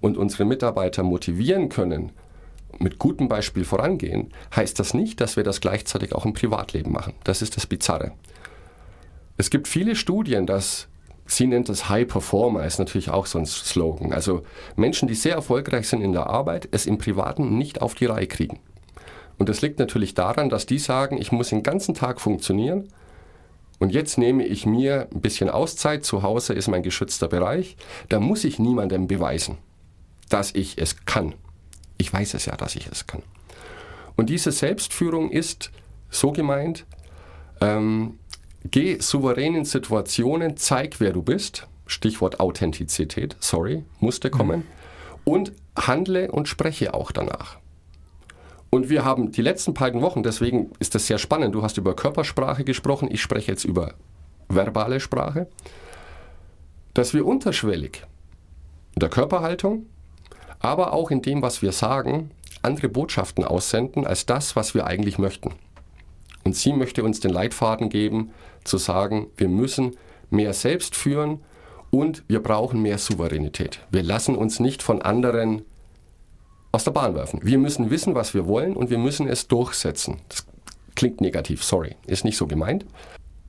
und 0.00 0.18
unsere 0.18 0.44
Mitarbeiter 0.44 1.02
motivieren 1.02 1.68
können, 1.68 2.12
mit 2.78 2.98
gutem 2.98 3.28
Beispiel 3.28 3.64
vorangehen, 3.64 4.32
heißt 4.54 4.78
das 4.78 4.94
nicht, 4.94 5.20
dass 5.20 5.36
wir 5.36 5.44
das 5.44 5.60
gleichzeitig 5.60 6.14
auch 6.14 6.24
im 6.24 6.32
Privatleben 6.32 6.92
machen. 6.92 7.14
Das 7.24 7.42
ist 7.42 7.56
das 7.56 7.66
Bizarre. 7.66 8.12
Es 9.36 9.50
gibt 9.50 9.68
viele 9.68 9.96
Studien, 9.96 10.46
dass 10.46 10.88
sie 11.26 11.46
nennt 11.46 11.68
das 11.68 11.88
High 11.88 12.06
Performer, 12.06 12.64
ist 12.64 12.78
natürlich 12.78 13.10
auch 13.10 13.26
so 13.26 13.38
ein 13.38 13.46
Slogan. 13.46 14.12
Also 14.12 14.42
Menschen, 14.76 15.08
die 15.08 15.14
sehr 15.14 15.34
erfolgreich 15.34 15.88
sind 15.88 16.02
in 16.02 16.12
der 16.12 16.26
Arbeit, 16.26 16.68
es 16.72 16.86
im 16.86 16.98
Privaten 16.98 17.56
nicht 17.56 17.80
auf 17.80 17.94
die 17.94 18.06
Reihe 18.06 18.26
kriegen. 18.26 18.60
Und 19.38 19.48
das 19.48 19.62
liegt 19.62 19.78
natürlich 19.78 20.14
daran, 20.14 20.50
dass 20.50 20.66
die 20.66 20.78
sagen, 20.78 21.18
ich 21.18 21.32
muss 21.32 21.48
den 21.48 21.62
ganzen 21.62 21.94
Tag 21.94 22.20
funktionieren 22.20 22.88
und 23.82 23.90
jetzt 23.90 24.16
nehme 24.16 24.46
ich 24.46 24.64
mir 24.64 25.08
ein 25.12 25.20
bisschen 25.20 25.50
Auszeit, 25.50 26.04
zu 26.04 26.22
Hause 26.22 26.52
ist 26.52 26.68
mein 26.68 26.84
geschützter 26.84 27.26
Bereich, 27.26 27.76
da 28.08 28.20
muss 28.20 28.44
ich 28.44 28.60
niemandem 28.60 29.08
beweisen, 29.08 29.58
dass 30.28 30.54
ich 30.54 30.78
es 30.78 31.04
kann. 31.04 31.34
Ich 32.02 32.12
weiß 32.12 32.34
es 32.34 32.46
ja, 32.46 32.56
dass 32.56 32.74
ich 32.74 32.88
es 32.88 33.06
kann. 33.06 33.22
Und 34.16 34.28
diese 34.28 34.50
Selbstführung 34.50 35.30
ist 35.30 35.70
so 36.10 36.32
gemeint, 36.32 36.84
ähm, 37.60 38.18
geh 38.64 38.98
souverän 38.98 39.54
in 39.54 39.64
Situationen, 39.64 40.56
zeig, 40.56 40.98
wer 40.98 41.12
du 41.12 41.22
bist, 41.22 41.68
Stichwort 41.86 42.40
Authentizität, 42.40 43.36
sorry, 43.38 43.84
musste 44.00 44.30
kommen, 44.30 44.64
und 45.22 45.52
handle 45.76 46.32
und 46.32 46.48
spreche 46.48 46.92
auch 46.92 47.12
danach. 47.12 47.58
Und 48.70 48.88
wir 48.90 49.04
haben 49.04 49.30
die 49.30 49.42
letzten 49.42 49.72
beiden 49.72 50.00
Wochen, 50.00 50.24
deswegen 50.24 50.72
ist 50.80 50.96
das 50.96 51.06
sehr 51.06 51.18
spannend, 51.18 51.54
du 51.54 51.62
hast 51.62 51.78
über 51.78 51.94
Körpersprache 51.94 52.64
gesprochen, 52.64 53.08
ich 53.12 53.22
spreche 53.22 53.52
jetzt 53.52 53.64
über 53.64 53.94
verbale 54.48 54.98
Sprache, 54.98 55.46
dass 56.94 57.14
wir 57.14 57.24
unterschwellig 57.26 58.02
in 58.96 59.00
der 59.00 59.08
Körperhaltung, 59.08 59.86
aber 60.62 60.92
auch 60.92 61.10
in 61.10 61.20
dem, 61.22 61.42
was 61.42 61.60
wir 61.60 61.72
sagen, 61.72 62.30
andere 62.62 62.88
Botschaften 62.88 63.44
aussenden 63.44 64.06
als 64.06 64.24
das, 64.24 64.56
was 64.56 64.74
wir 64.74 64.86
eigentlich 64.86 65.18
möchten. 65.18 65.50
Und 66.44 66.56
sie 66.56 66.72
möchte 66.72 67.04
uns 67.04 67.20
den 67.20 67.32
Leitfaden 67.32 67.88
geben, 67.88 68.30
zu 68.64 68.78
sagen, 68.78 69.26
wir 69.36 69.48
müssen 69.48 69.96
mehr 70.30 70.52
selbst 70.54 70.96
führen 70.96 71.40
und 71.90 72.24
wir 72.28 72.42
brauchen 72.42 72.80
mehr 72.80 72.98
Souveränität. 72.98 73.80
Wir 73.90 74.02
lassen 74.02 74.36
uns 74.36 74.60
nicht 74.60 74.82
von 74.82 75.02
anderen 75.02 75.62
aus 76.70 76.84
der 76.84 76.92
Bahn 76.92 77.14
werfen. 77.14 77.40
Wir 77.42 77.58
müssen 77.58 77.90
wissen, 77.90 78.14
was 78.14 78.32
wir 78.32 78.46
wollen 78.46 78.74
und 78.74 78.88
wir 78.88 78.98
müssen 78.98 79.28
es 79.28 79.48
durchsetzen. 79.48 80.20
Das 80.28 80.46
klingt 80.94 81.20
negativ, 81.20 81.62
sorry, 81.62 81.96
ist 82.06 82.24
nicht 82.24 82.36
so 82.36 82.46
gemeint. 82.46 82.86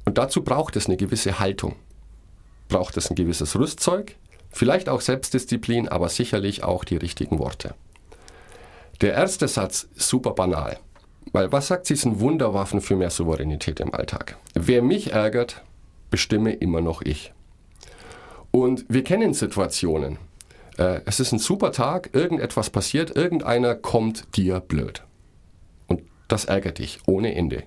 Und 0.06 0.18
dazu 0.18 0.44
braucht 0.44 0.76
es 0.76 0.88
eine 0.88 0.98
gewisse 0.98 1.40
Haltung. 1.40 1.76
Braucht 2.68 2.98
es 2.98 3.10
ein 3.10 3.16
gewisses 3.16 3.58
Rüstzeug, 3.58 4.16
vielleicht 4.54 4.88
auch 4.90 5.02
Selbstdisziplin, 5.02 5.90
aber 5.90 6.10
sicherlich 6.10 6.64
auch 6.64 6.84
die 6.86 6.98
richtigen 6.98 7.40
Worte. 7.40 7.76
Der 9.02 9.14
erste 9.14 9.48
Satz 9.48 9.88
ist 9.96 10.08
super 10.08 10.32
banal. 10.32 10.78
Weil 11.32 11.52
was 11.52 11.68
sagt 11.68 11.88
sie, 11.88 11.96
sind 11.96 12.20
Wunderwaffen 12.20 12.80
für 12.82 12.96
mehr 12.96 13.10
Souveränität 13.10 13.80
im 13.80 13.94
Alltag. 13.94 14.38
Wer 14.54 14.82
mich 14.82 15.12
ärgert, 15.12 15.64
bestimme 16.10 16.54
immer 16.54 16.82
noch 16.82 17.02
ich. 17.02 17.34
Und 18.52 18.86
wir 18.88 19.04
kennen 19.04 19.34
Situationen. 19.34 20.20
Äh, 20.78 21.02
es 21.06 21.20
ist 21.20 21.32
ein 21.32 21.40
super 21.40 21.72
Tag, 21.72 22.12
irgendetwas 22.14 22.70
passiert, 22.70 23.16
irgendeiner 23.16 23.74
kommt 23.74 24.38
dir 24.38 24.60
blöd. 24.60 25.04
Und 25.88 26.02
das 26.28 26.46
ärgert 26.46 26.78
dich 26.78 27.00
ohne 27.08 27.34
Ende. 27.36 27.64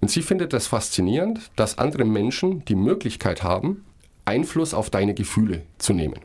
Und 0.00 0.10
sie 0.10 0.22
findet 0.22 0.54
es 0.54 0.68
faszinierend, 0.68 1.50
dass 1.56 1.78
andere 1.78 2.04
Menschen 2.04 2.64
die 2.66 2.76
Möglichkeit 2.76 3.42
haben, 3.42 3.84
Einfluss 4.30 4.74
auf 4.74 4.90
deine 4.90 5.12
Gefühle 5.12 5.62
zu 5.78 5.92
nehmen. 5.92 6.20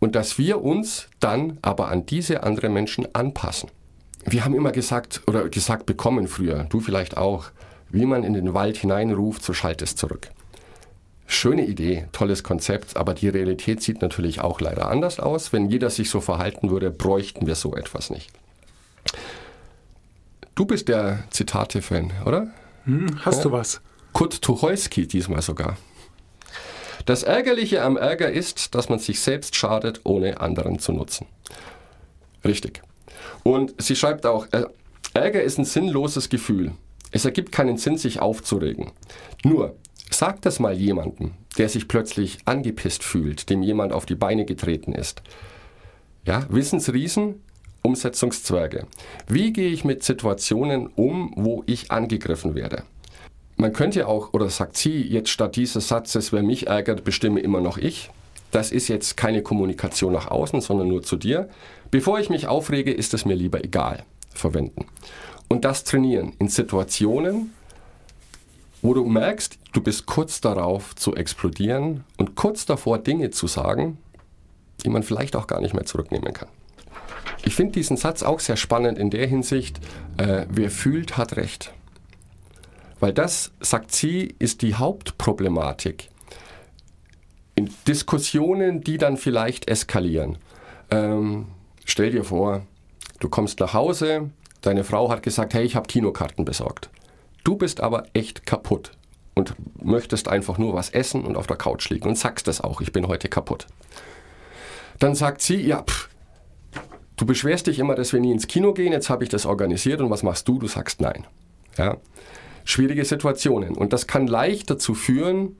Und 0.00 0.16
dass 0.16 0.36
wir 0.36 0.62
uns 0.62 1.08
dann 1.20 1.58
aber 1.62 1.88
an 1.88 2.06
diese 2.06 2.42
anderen 2.42 2.72
Menschen 2.72 3.06
anpassen. 3.14 3.70
Wir 4.24 4.44
haben 4.44 4.54
immer 4.54 4.72
gesagt 4.72 5.22
oder 5.28 5.48
gesagt 5.48 5.86
bekommen 5.86 6.26
früher, 6.26 6.64
du 6.64 6.80
vielleicht 6.80 7.16
auch, 7.16 7.46
wie 7.90 8.04
man 8.04 8.24
in 8.24 8.34
den 8.34 8.52
Wald 8.52 8.76
hineinruft, 8.76 9.44
so 9.44 9.52
schallt 9.52 9.80
es 9.80 9.94
zurück. 9.94 10.28
Schöne 11.26 11.64
Idee, 11.66 12.08
tolles 12.10 12.42
Konzept, 12.42 12.96
aber 12.96 13.14
die 13.14 13.28
Realität 13.28 13.80
sieht 13.80 14.02
natürlich 14.02 14.40
auch 14.40 14.60
leider 14.60 14.90
anders 14.90 15.20
aus. 15.20 15.52
Wenn 15.52 15.70
jeder 15.70 15.88
sich 15.88 16.10
so 16.10 16.20
verhalten 16.20 16.70
würde, 16.70 16.90
bräuchten 16.90 17.46
wir 17.46 17.54
so 17.54 17.76
etwas 17.76 18.10
nicht. 18.10 18.30
Du 20.56 20.66
bist 20.66 20.88
der 20.88 21.24
Zitate-Fan, 21.30 22.12
oder? 22.26 22.48
Hm, 22.84 23.24
hast 23.24 23.38
ja. 23.38 23.42
du 23.44 23.52
was? 23.52 23.80
Kurt 24.12 24.42
Tucholsky 24.42 25.06
diesmal 25.06 25.42
sogar. 25.42 25.76
Das 27.06 27.22
Ärgerliche 27.22 27.82
am 27.82 27.96
Ärger 27.96 28.30
ist, 28.30 28.74
dass 28.74 28.88
man 28.88 28.98
sich 28.98 29.20
selbst 29.20 29.56
schadet, 29.56 30.00
ohne 30.04 30.40
anderen 30.40 30.78
zu 30.78 30.92
nutzen. 30.92 31.26
Richtig. 32.44 32.82
Und 33.42 33.74
sie 33.82 33.96
schreibt 33.96 34.26
auch, 34.26 34.46
äh, 34.52 34.64
Ärger 35.14 35.42
ist 35.42 35.58
ein 35.58 35.64
sinnloses 35.64 36.28
Gefühl. 36.28 36.72
Es 37.10 37.24
ergibt 37.24 37.52
keinen 37.52 37.76
Sinn, 37.76 37.98
sich 37.98 38.20
aufzuregen. 38.20 38.92
Nur, 39.44 39.76
sag 40.10 40.40
das 40.42 40.60
mal 40.60 40.72
jemandem, 40.72 41.32
der 41.58 41.68
sich 41.68 41.88
plötzlich 41.88 42.38
angepisst 42.46 43.04
fühlt, 43.04 43.50
dem 43.50 43.62
jemand 43.62 43.92
auf 43.92 44.06
die 44.06 44.14
Beine 44.14 44.44
getreten 44.44 44.94
ist. 44.94 45.22
Ja, 46.24 46.46
Wissensriesen, 46.48 47.42
Umsetzungszwerge. 47.82 48.86
Wie 49.26 49.52
gehe 49.52 49.70
ich 49.70 49.84
mit 49.84 50.02
Situationen 50.02 50.86
um, 50.86 51.32
wo 51.36 51.64
ich 51.66 51.90
angegriffen 51.90 52.54
werde? 52.54 52.84
Man 53.62 53.72
könnte 53.72 54.08
auch, 54.08 54.32
oder 54.32 54.50
sagt 54.50 54.76
sie 54.76 55.02
jetzt 55.02 55.28
statt 55.28 55.54
dieses 55.54 55.86
Satzes, 55.86 56.32
wer 56.32 56.42
mich 56.42 56.66
ärgert, 56.66 57.04
bestimme 57.04 57.38
immer 57.38 57.60
noch 57.60 57.78
ich. 57.78 58.10
Das 58.50 58.72
ist 58.72 58.88
jetzt 58.88 59.16
keine 59.16 59.40
Kommunikation 59.40 60.12
nach 60.12 60.26
außen, 60.26 60.60
sondern 60.60 60.88
nur 60.88 61.04
zu 61.04 61.14
dir. 61.14 61.48
Bevor 61.92 62.18
ich 62.18 62.28
mich 62.28 62.48
aufrege, 62.48 62.92
ist 62.92 63.14
es 63.14 63.24
mir 63.24 63.36
lieber 63.36 63.64
egal. 63.64 64.02
Verwenden. 64.34 64.86
Und 65.48 65.64
das 65.64 65.84
trainieren 65.84 66.32
in 66.40 66.48
Situationen, 66.48 67.52
wo 68.82 68.94
du 68.94 69.04
merkst, 69.04 69.56
du 69.72 69.80
bist 69.80 70.06
kurz 70.06 70.40
darauf 70.40 70.96
zu 70.96 71.14
explodieren 71.14 72.02
und 72.16 72.34
kurz 72.34 72.66
davor 72.66 72.98
Dinge 72.98 73.30
zu 73.30 73.46
sagen, 73.46 73.96
die 74.84 74.88
man 74.88 75.04
vielleicht 75.04 75.36
auch 75.36 75.46
gar 75.46 75.60
nicht 75.60 75.72
mehr 75.72 75.86
zurücknehmen 75.86 76.32
kann. 76.32 76.48
Ich 77.44 77.54
finde 77.54 77.74
diesen 77.74 77.96
Satz 77.96 78.24
auch 78.24 78.40
sehr 78.40 78.56
spannend 78.56 78.98
in 78.98 79.10
der 79.10 79.28
Hinsicht, 79.28 79.78
äh, 80.16 80.46
wer 80.50 80.68
fühlt, 80.68 81.16
hat 81.16 81.36
Recht. 81.36 81.72
Weil 83.02 83.12
das, 83.12 83.50
sagt 83.58 83.90
sie, 83.90 84.32
ist 84.38 84.62
die 84.62 84.76
Hauptproblematik. 84.76 86.08
In 87.56 87.68
Diskussionen, 87.88 88.82
die 88.82 88.96
dann 88.96 89.16
vielleicht 89.16 89.68
eskalieren. 89.68 90.38
Ähm, 90.88 91.46
stell 91.84 92.12
dir 92.12 92.22
vor, 92.22 92.62
du 93.18 93.28
kommst 93.28 93.58
nach 93.58 93.74
Hause, 93.74 94.30
deine 94.60 94.84
Frau 94.84 95.10
hat 95.10 95.24
gesagt, 95.24 95.52
hey, 95.52 95.64
ich 95.64 95.74
habe 95.74 95.88
Kinokarten 95.88 96.44
besorgt. 96.44 96.90
Du 97.42 97.56
bist 97.56 97.80
aber 97.80 98.06
echt 98.12 98.46
kaputt 98.46 98.92
und 99.34 99.56
möchtest 99.82 100.28
einfach 100.28 100.56
nur 100.56 100.74
was 100.74 100.90
essen 100.90 101.24
und 101.24 101.36
auf 101.36 101.48
der 101.48 101.56
Couch 101.56 101.90
liegen 101.90 102.08
und 102.08 102.16
sagst 102.16 102.46
das 102.46 102.60
auch, 102.60 102.80
ich 102.80 102.92
bin 102.92 103.08
heute 103.08 103.28
kaputt. 103.28 103.66
Dann 105.00 105.16
sagt 105.16 105.40
sie, 105.40 105.56
ja, 105.56 105.82
pff, 105.82 106.08
du 107.16 107.26
beschwerst 107.26 107.66
dich 107.66 107.80
immer, 107.80 107.96
dass 107.96 108.12
wir 108.12 108.20
nie 108.20 108.30
ins 108.30 108.46
Kino 108.46 108.72
gehen, 108.72 108.92
jetzt 108.92 109.10
habe 109.10 109.24
ich 109.24 109.28
das 109.28 109.44
organisiert 109.44 110.00
und 110.00 110.10
was 110.10 110.22
machst 110.22 110.46
du? 110.46 110.60
Du 110.60 110.68
sagst 110.68 111.00
nein. 111.00 111.26
Ja? 111.76 111.96
Schwierige 112.64 113.04
Situationen. 113.04 113.74
Und 113.76 113.92
das 113.92 114.06
kann 114.06 114.26
leicht 114.26 114.70
dazu 114.70 114.94
führen, 114.94 115.56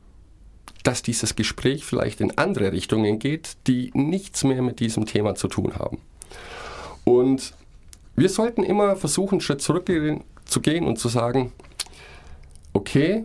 dass 0.82 1.02
dieses 1.02 1.36
Gespräch 1.36 1.84
vielleicht 1.84 2.20
in 2.20 2.36
andere 2.38 2.72
Richtungen 2.72 3.18
geht, 3.18 3.56
die 3.66 3.90
nichts 3.94 4.44
mehr 4.44 4.62
mit 4.62 4.80
diesem 4.80 5.06
Thema 5.06 5.34
zu 5.34 5.48
tun 5.48 5.74
haben. 5.76 5.98
Und 7.04 7.54
wir 8.16 8.28
sollten 8.28 8.62
immer 8.62 8.96
versuchen, 8.96 9.34
einen 9.34 9.40
Schritt 9.40 9.62
zurückzugehen 9.62 10.86
und 10.86 10.98
zu 10.98 11.08
sagen, 11.08 11.52
okay, 12.72 13.24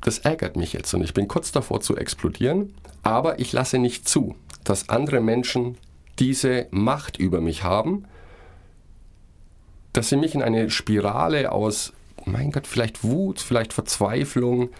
das 0.00 0.18
ärgert 0.18 0.56
mich 0.56 0.72
jetzt 0.72 0.92
und 0.94 1.02
ich 1.02 1.14
bin 1.14 1.28
kurz 1.28 1.52
davor 1.52 1.80
zu 1.80 1.96
explodieren, 1.96 2.74
aber 3.02 3.38
ich 3.38 3.52
lasse 3.52 3.78
nicht 3.78 4.08
zu, 4.08 4.34
dass 4.64 4.88
andere 4.88 5.20
Menschen 5.20 5.78
diese 6.18 6.66
Macht 6.70 7.16
über 7.18 7.40
mich 7.40 7.62
haben, 7.62 8.04
dass 9.92 10.08
sie 10.08 10.16
mich 10.16 10.34
in 10.34 10.42
eine 10.42 10.70
Spirale 10.70 11.52
aus, 11.52 11.92
mein 12.26 12.50
Gott, 12.50 12.66
vielleicht 12.66 13.04
Wut, 13.04 13.40
vielleicht 13.40 13.72
Verzweiflung, 13.72 14.70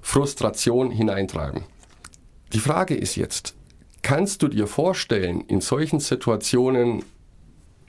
Frustration 0.00 0.90
hineintreiben. 0.90 1.64
Die 2.52 2.60
Frage 2.60 2.94
ist 2.94 3.16
jetzt, 3.16 3.54
kannst 4.02 4.42
du 4.42 4.48
dir 4.48 4.66
vorstellen, 4.66 5.42
in 5.42 5.60
solchen 5.60 6.00
Situationen 6.00 7.04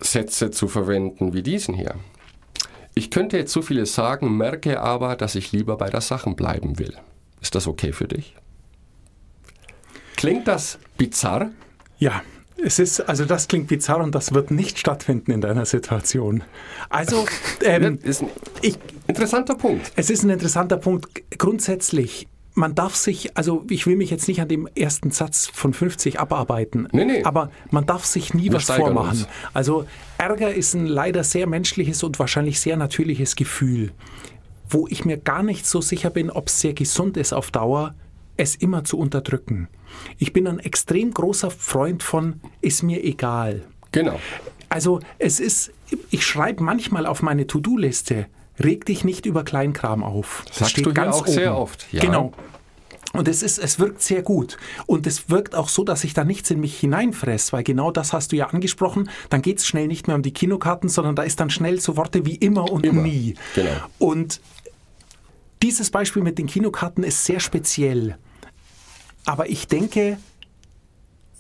Sätze 0.02 0.52
zu 0.52 0.67
verwenden 0.67 1.34
wie 1.34 1.43
diesen 1.43 1.74
hier? 1.74 1.95
Ich 2.93 3.10
könnte 3.10 3.38
jetzt 3.38 3.54
so 3.54 3.62
vieles 3.62 3.95
sagen, 3.95 4.36
merke 4.36 4.82
aber, 4.82 5.15
dass 5.15 5.36
ich 5.36 5.52
lieber 5.52 5.78
bei 5.78 5.89
der 5.89 6.02
Sache 6.02 6.32
bleiben 6.32 6.78
will. 6.78 6.93
Ist 7.39 7.56
das 7.56 7.67
okay 7.67 7.93
für 7.93 8.08
dich? 8.08 8.36
Klingt 10.17 10.47
das 10.47 10.78
bizarr? 10.97 11.52
Ja, 11.97 12.21
es 12.63 12.80
ist, 12.80 13.02
also 13.02 13.26
das 13.26 13.47
klingt 13.47 13.67
bizarr 13.67 14.02
und 14.02 14.15
das 14.15 14.34
wird 14.34 14.52
nicht 14.52 14.80
stattfinden 14.80 15.32
in 15.32 15.41
deiner 15.41 15.65
Situation. 15.65 16.43
Also, 16.89 17.26
ähm, 17.63 18.00
ist 18.04 18.21
ein 18.21 18.30
ich, 18.62 18.78
interessanter 19.08 19.56
Punkt. 19.56 19.91
Es 19.95 20.10
ist 20.10 20.24
ein 20.24 20.30
interessanter 20.30 20.78
Punkt. 20.78 21.08
Grundsätzlich 21.38 22.28
man 22.54 22.76
darf 22.76 22.95
sich, 22.95 23.38
also 23.38 23.63
ich 23.69 23.88
will 23.88 23.95
mich 23.95 24.10
jetzt 24.10 24.28
nicht 24.28 24.41
an 24.41 24.47
dem 24.47 24.67
ersten 24.76 25.12
Satz 25.12 25.50
von 25.54 25.74
50 25.74 26.19
abarbeiten, 26.19 26.88
nee, 26.91 27.06
nee. 27.06 27.24
aber 27.24 27.50
man 27.69 27.86
darf 27.86 28.06
sich 28.06 28.34
nie 28.34 28.45
Wir 28.45 28.54
was 28.54 28.65
vormachen. 28.65 29.19
Uns. 29.19 29.28
Also 29.54 29.86
Ärger 30.17 30.54
ist 30.54 30.74
ein 30.74 30.86
leider 30.86 31.24
sehr 31.24 31.47
menschliches 31.47 32.04
und 32.04 32.19
wahrscheinlich 32.19 32.60
sehr 32.60 32.78
natürliches 32.78 33.36
Gefühl, 33.36 33.91
wo 34.69 34.88
ich 34.89 35.06
mir 35.06 35.17
gar 35.17 35.43
nicht 35.43 35.65
so 35.65 35.82
sicher 35.82 36.10
bin, 36.10 36.30
ob 36.30 36.47
es 36.47 36.60
sehr 36.60 36.74
gesund 36.74 37.17
ist 37.17 37.34
auf 37.34 37.52
Dauer, 37.52 37.95
es 38.38 38.56
immer 38.56 38.84
zu 38.84 38.98
unterdrücken. 38.98 39.67
Ich 40.17 40.34
bin 40.34 40.48
ein 40.48 40.60
extrem 40.60 41.13
großer 41.13 41.52
Freund 41.52 42.04
von, 42.04 42.41
ist 42.62 42.84
mir 42.84 43.04
egal. 43.04 43.63
Genau. 43.91 44.20
Also 44.70 45.02
es 45.20 45.39
ist, 45.39 45.72
ich 46.10 46.26
schreibe 46.26 46.63
manchmal 46.63 47.06
auf 47.06 47.22
meine 47.22 47.46
To-Do-Liste, 47.46 48.28
reg 48.60 48.86
dich 48.86 49.04
nicht 49.04 49.26
über 49.26 49.44
Kleinkram 49.44 50.04
auf. 50.04 50.44
Das 50.48 50.58
Sagst 50.58 50.72
steht 50.72 50.86
du 50.86 50.94
ganz 50.94 51.15
auch 51.15 51.22
oben. 51.22 51.32
sehr 51.32 51.58
oft. 51.58 51.88
Ja. 51.91 52.02
Genau. 52.02 52.32
Und 53.13 53.28
es, 53.28 53.44
ist, 53.44 53.58
es 53.58 53.80
wirkt 53.80 54.02
sehr 54.02 54.22
gut. 54.22 54.58
Und 54.86 55.06
es 55.06 55.30
wirkt 55.30 55.54
auch 55.56 55.67
so, 55.67 55.84
dass 55.84 56.06
ich 56.06 56.13
da 56.13 56.24
nichts 56.24 56.50
in 56.50 56.62
mich 56.62 56.80
hineinfresse, 56.80 57.52
weil 57.52 57.63
genau 57.63 57.91
das 57.91 58.13
hast 58.13 58.32
du 58.32 58.38
ja 58.38 58.48
angesprochen. 58.48 59.10
Dann 59.30 59.41
geht 59.41 59.58
es 59.60 59.67
schnell 59.67 59.88
nicht 59.88 60.08
mehr 60.08 60.15
um 60.15 60.22
die 60.22 60.32
Kinokarten, 60.32 60.88
sondern 60.88 61.15
da 61.15 61.24
ist 61.24 61.39
dann 61.41 61.50
schnell 61.50 61.82
so 61.82 61.98
Worte 61.98 62.26
wie 62.26 62.36
immer 62.36 62.72
und 62.72 62.86
immer. 62.86 63.02
nie. 63.02 63.36
Genau. 63.54 63.72
Und 64.00 64.39
dieses 65.62 65.91
Beispiel 65.91 66.21
mit 66.21 66.38
den 66.38 66.47
Kinokarten 66.47 67.04
ist 67.04 67.26
sehr 67.26 67.39
speziell. 67.39 68.17
Aber 69.26 69.50
ich 69.50 69.67
denke, 69.67 70.17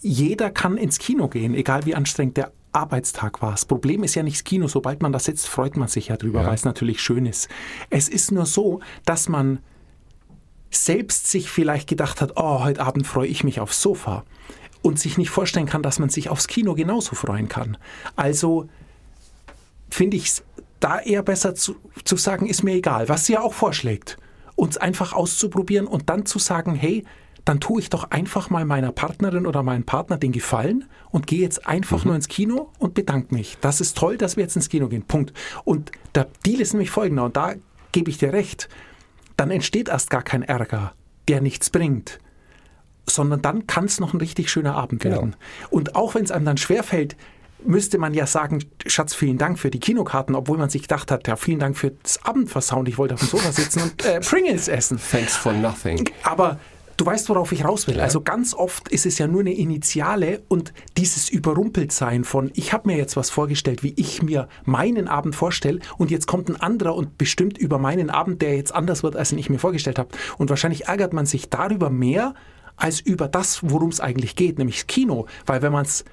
jeder 0.01 0.49
kann 0.49 0.77
ins 0.77 0.99
Kino 0.99 1.27
gehen, 1.27 1.53
egal 1.55 1.85
wie 1.85 1.95
anstrengend 1.95 2.37
der 2.37 2.51
Arbeitstag 2.71 3.41
war. 3.41 3.51
Das 3.51 3.65
Problem 3.65 4.03
ist 4.03 4.15
ja 4.15 4.23
nicht 4.23 4.37
das 4.37 4.43
Kino. 4.43 4.67
Sobald 4.67 5.01
man 5.01 5.11
das 5.11 5.25
sitzt, 5.25 5.47
freut 5.47 5.77
man 5.77 5.87
sich 5.87 6.07
ja 6.07 6.17
drüber, 6.17 6.41
ja. 6.41 6.47
weil 6.47 6.55
es 6.55 6.65
natürlich 6.65 7.01
schön 7.01 7.25
ist. 7.25 7.49
Es 7.89 8.07
ist 8.07 8.31
nur 8.31 8.45
so, 8.45 8.79
dass 9.05 9.29
man 9.29 9.59
selbst 10.69 11.29
sich 11.29 11.49
vielleicht 11.49 11.89
gedacht 11.89 12.21
hat, 12.21 12.33
oh, 12.37 12.63
heute 12.63 12.81
Abend 12.81 13.05
freue 13.05 13.27
ich 13.27 13.43
mich 13.43 13.59
aufs 13.59 13.81
Sofa 13.81 14.23
und 14.81 14.99
sich 14.99 15.17
nicht 15.17 15.29
vorstellen 15.29 15.65
kann, 15.65 15.83
dass 15.83 15.99
man 15.99 16.09
sich 16.09 16.29
aufs 16.29 16.47
Kino 16.47 16.75
genauso 16.75 17.15
freuen 17.15 17.49
kann. 17.49 17.77
Also 18.15 18.69
finde 19.89 20.17
ich 20.17 20.27
es 20.27 20.43
da 20.81 20.99
eher 20.99 21.23
besser 21.23 21.55
zu, 21.55 21.75
zu 22.03 22.17
sagen, 22.17 22.47
ist 22.47 22.63
mir 22.63 22.75
egal, 22.75 23.07
was 23.07 23.25
sie 23.25 23.33
ja 23.33 23.41
auch 23.41 23.53
vorschlägt. 23.53 24.17
Uns 24.55 24.77
einfach 24.77 25.13
auszuprobieren 25.13 25.87
und 25.87 26.09
dann 26.09 26.25
zu 26.25 26.39
sagen, 26.39 26.75
hey, 26.75 27.05
dann 27.45 27.59
tue 27.59 27.79
ich 27.79 27.89
doch 27.89 28.11
einfach 28.11 28.49
mal 28.49 28.65
meiner 28.65 28.91
Partnerin 28.91 29.47
oder 29.47 29.63
meinem 29.63 29.83
Partner 29.83 30.17
den 30.17 30.31
Gefallen 30.31 30.85
und 31.09 31.25
gehe 31.27 31.39
jetzt 31.39 31.65
einfach 31.65 32.03
mhm. 32.03 32.09
nur 32.09 32.15
ins 32.15 32.27
Kino 32.27 32.69
und 32.77 32.93
bedanke 32.93 33.33
mich. 33.33 33.57
Das 33.61 33.81
ist 33.81 33.97
toll, 33.97 34.17
dass 34.17 34.37
wir 34.37 34.43
jetzt 34.43 34.55
ins 34.55 34.69
Kino 34.69 34.87
gehen. 34.89 35.03
Punkt. 35.03 35.33
Und 35.63 35.91
der 36.13 36.27
Deal 36.45 36.61
ist 36.61 36.73
nämlich 36.73 36.91
folgender, 36.91 37.25
und 37.25 37.37
da 37.37 37.55
gebe 37.91 38.09
ich 38.09 38.17
dir 38.17 38.33
recht, 38.33 38.69
dann 39.37 39.49
entsteht 39.49 39.89
erst 39.89 40.09
gar 40.09 40.21
kein 40.21 40.43
Ärger, 40.43 40.93
der 41.27 41.41
nichts 41.41 41.69
bringt, 41.69 42.19
sondern 43.07 43.41
dann 43.41 43.65
kann 43.65 43.85
es 43.85 43.99
noch 43.99 44.13
ein 44.13 44.19
richtig 44.19 44.51
schöner 44.51 44.75
Abend 44.75 45.01
genau. 45.01 45.15
werden. 45.15 45.35
Und 45.69 45.95
auch 45.95 46.13
wenn 46.13 46.23
es 46.23 46.31
einem 46.31 46.45
dann 46.45 46.57
schwerfällt, 46.57 47.15
müsste 47.65 47.97
man 47.97 48.13
ja 48.13 48.25
sagen, 48.25 48.63
Schatz, 48.85 49.13
vielen 49.13 49.37
Dank 49.37 49.59
für 49.59 49.69
die 49.69 49.79
Kinokarten, 49.79 50.35
obwohl 50.35 50.57
man 50.57 50.69
sich 50.69 50.83
gedacht 50.83 51.11
hat, 51.11 51.27
ja, 51.27 51.35
vielen 51.35 51.59
Dank 51.59 51.77
für 51.77 51.91
das 52.03 52.23
Abendversauen, 52.23 52.85
ich 52.85 52.97
wollte 52.97 53.15
auf 53.15 53.19
dem 53.19 53.29
Sofa 53.29 53.51
sitzen 53.51 53.83
und 53.83 54.05
äh, 54.05 54.19
Pringles 54.19 54.67
essen. 54.67 54.99
Thanks 55.11 55.35
for 55.35 55.53
nothing. 55.53 56.09
Aber 56.23 56.59
Du 57.01 57.07
weißt, 57.07 57.29
worauf 57.29 57.51
ich 57.51 57.65
raus 57.65 57.87
will. 57.87 57.97
Ja. 57.97 58.03
Also 58.03 58.21
ganz 58.21 58.53
oft 58.53 58.87
ist 58.89 59.07
es 59.07 59.17
ja 59.17 59.25
nur 59.25 59.41
eine 59.41 59.53
Initiale 59.53 60.43
und 60.49 60.71
dieses 60.97 61.29
Überrumpeltsein 61.29 62.23
von, 62.23 62.51
ich 62.53 62.73
habe 62.73 62.89
mir 62.89 62.95
jetzt 62.95 63.17
was 63.17 63.31
vorgestellt, 63.31 63.81
wie 63.81 63.95
ich 63.97 64.21
mir 64.21 64.47
meinen 64.65 65.07
Abend 65.07 65.35
vorstelle 65.35 65.79
und 65.97 66.11
jetzt 66.11 66.27
kommt 66.27 66.47
ein 66.47 66.61
anderer 66.61 66.93
und 66.93 67.17
bestimmt 67.17 67.57
über 67.57 67.79
meinen 67.79 68.11
Abend, 68.11 68.43
der 68.43 68.55
jetzt 68.55 68.75
anders 68.75 69.01
wird, 69.01 69.15
als 69.15 69.31
ich 69.31 69.49
mir 69.49 69.57
vorgestellt 69.57 69.97
habe. 69.97 70.09
Und 70.37 70.51
wahrscheinlich 70.51 70.85
ärgert 70.85 71.11
man 71.11 71.25
sich 71.25 71.49
darüber 71.49 71.89
mehr 71.89 72.35
als 72.75 72.99
über 72.99 73.27
das, 73.27 73.61
worum 73.63 73.89
es 73.89 73.99
eigentlich 73.99 74.35
geht, 74.35 74.59
nämlich 74.59 74.81
das 74.81 74.87
Kino. 74.87 75.25
Weil 75.47 75.63
wenn 75.63 75.71
man 75.71 75.85
es 75.85 76.05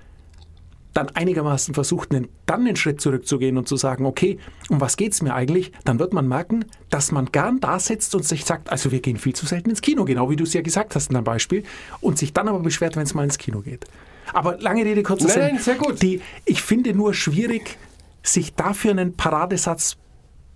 dann 0.99 1.09
einigermaßen 1.15 1.75
versucht, 1.75 2.11
dann 2.13 2.29
einen 2.47 2.75
Schritt 2.77 3.01
zurückzugehen 3.01 3.57
und 3.57 3.69
zu 3.69 3.77
sagen, 3.77 4.05
okay, 4.05 4.39
um 4.69 4.81
was 4.81 4.97
geht's 4.97 5.23
mir 5.23 5.33
eigentlich? 5.33 5.71
Dann 5.85 5.99
wird 6.01 6.13
man 6.13 6.27
merken, 6.27 6.65
dass 6.91 7.13
man 7.13 7.27
gern 7.27 7.61
da 7.61 7.79
sitzt 7.79 8.15
und 8.17 8.25
sich 8.25 8.45
sagt, 8.45 8.71
also 8.71 8.91
wir 8.91 9.01
gehen 9.01 9.17
viel 9.17 9.35
zu 9.35 9.47
selten 9.47 9.71
ins 9.71 9.81
Kino, 9.81 10.05
genau 10.05 10.29
wie 10.29 10.37
du 10.37 10.43
es 10.45 10.53
ja 10.55 10.61
gesagt 10.61 10.97
hast 10.97 11.09
in 11.11 11.15
deinem 11.15 11.25
Beispiel, 11.25 11.63
und 12.01 12.19
sich 12.19 12.33
dann 12.33 12.49
aber 12.49 12.59
beschwert, 12.61 12.97
wenn 12.97 13.05
es 13.05 13.15
mal 13.15 13.23
ins 13.25 13.39
Kino 13.39 13.61
geht. 13.61 13.85
Aber 14.33 14.59
lange 14.59 14.85
Rede, 14.85 15.03
kurzer 15.05 15.29
Sinn. 15.29 15.43
nein, 15.43 15.59
sehr 15.59 15.77
gut. 15.77 16.03
Die, 16.03 16.21
ich 16.45 16.63
finde 16.63 16.93
nur 16.95 17.15
schwierig, 17.15 17.79
sich 18.23 18.55
dafür 18.55 18.91
einen 18.91 19.15
Paradesatz 19.15 19.97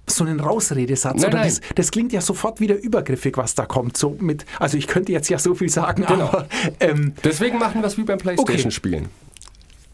so 0.08 0.24
einen 0.24 0.40
Rausredesatz. 0.40 1.22
Nein, 1.22 1.30
nein. 1.32 1.44
Das, 1.44 1.60
das 1.76 1.90
klingt 1.92 2.12
ja 2.12 2.20
sofort 2.20 2.58
wieder 2.58 2.76
übergriffig, 2.76 3.36
was 3.36 3.54
da 3.54 3.64
kommt. 3.64 3.96
So 3.96 4.16
mit, 4.20 4.44
also 4.58 4.76
ich 4.76 4.88
könnte 4.88 5.12
jetzt 5.12 5.30
ja 5.30 5.38
so 5.38 5.54
viel 5.54 5.68
sagen, 5.68 6.04
Genau. 6.04 6.24
aber 6.24 6.48
ähm, 6.80 7.14
Deswegen 7.22 7.58
machen 7.58 7.80
wir 7.80 7.86
es 7.86 7.96
wie 7.96 8.02
beim 8.02 8.18
Playstation-Spielen. 8.18 9.08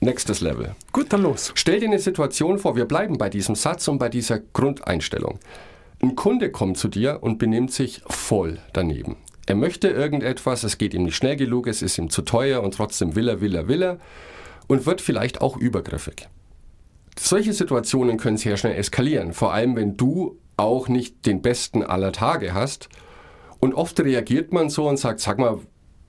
Nächstes 0.00 0.40
Level. 0.40 0.74
gut, 0.92 1.12
dann 1.12 1.22
los. 1.22 1.52
Stell 1.54 1.80
dir 1.80 1.88
eine 1.88 1.98
Situation 1.98 2.58
vor, 2.58 2.76
wir 2.76 2.84
bleiben 2.84 3.18
bei 3.18 3.28
diesem 3.28 3.54
Satz 3.54 3.88
und 3.88 3.98
bei 3.98 4.08
dieser 4.08 4.38
Grundeinstellung. 4.38 5.38
Ein 6.00 6.14
Kunde 6.14 6.52
kommt 6.52 6.78
zu 6.78 6.86
dir 6.88 7.18
und 7.22 7.38
benimmt 7.38 7.72
sich 7.72 8.02
voll 8.06 8.58
daneben. 8.72 9.16
Er 9.46 9.56
möchte 9.56 9.88
irgendetwas, 9.88 10.62
es 10.62 10.78
geht 10.78 10.94
ihm 10.94 11.04
nicht 11.04 11.16
schnell 11.16 11.36
genug, 11.36 11.66
es 11.66 11.82
ist 11.82 11.98
ihm 11.98 12.10
zu 12.10 12.22
teuer 12.22 12.62
und 12.62 12.74
trotzdem 12.74 13.16
will 13.16 13.28
er, 13.28 13.40
will 13.40 13.54
er, 13.54 13.66
will 13.66 13.82
er 13.82 13.98
und 14.68 14.86
wird 14.86 15.00
vielleicht 15.00 15.40
auch 15.40 15.56
übergriffig. 15.56 16.28
Solche 17.18 17.52
Situationen 17.52 18.18
können 18.18 18.36
sehr 18.36 18.56
schnell 18.56 18.76
eskalieren, 18.76 19.32
vor 19.32 19.52
allem 19.52 19.74
wenn 19.74 19.96
du 19.96 20.38
auch 20.56 20.88
nicht 20.88 21.26
den 21.26 21.42
besten 21.42 21.82
aller 21.82 22.12
Tage 22.12 22.54
hast. 22.54 22.88
Und 23.58 23.74
oft 23.74 23.98
reagiert 23.98 24.52
man 24.52 24.70
so 24.70 24.88
und 24.88 24.98
sagt, 24.98 25.20
sag 25.20 25.38
mal, 25.38 25.58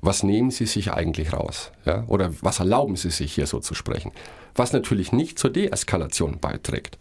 was 0.01 0.23
nehmen 0.23 0.51
Sie 0.51 0.65
sich 0.65 0.91
eigentlich 0.93 1.33
raus? 1.33 1.71
Ja? 1.85 2.03
Oder 2.07 2.31
was 2.41 2.59
erlauben 2.59 2.95
Sie 2.95 3.09
sich 3.09 3.33
hier 3.33 3.47
so 3.47 3.59
zu 3.59 3.73
sprechen? 3.73 4.11
Was 4.55 4.73
natürlich 4.73 5.11
nicht 5.11 5.37
zur 5.37 5.49
Deeskalation 5.49 6.39
beiträgt. 6.39 6.97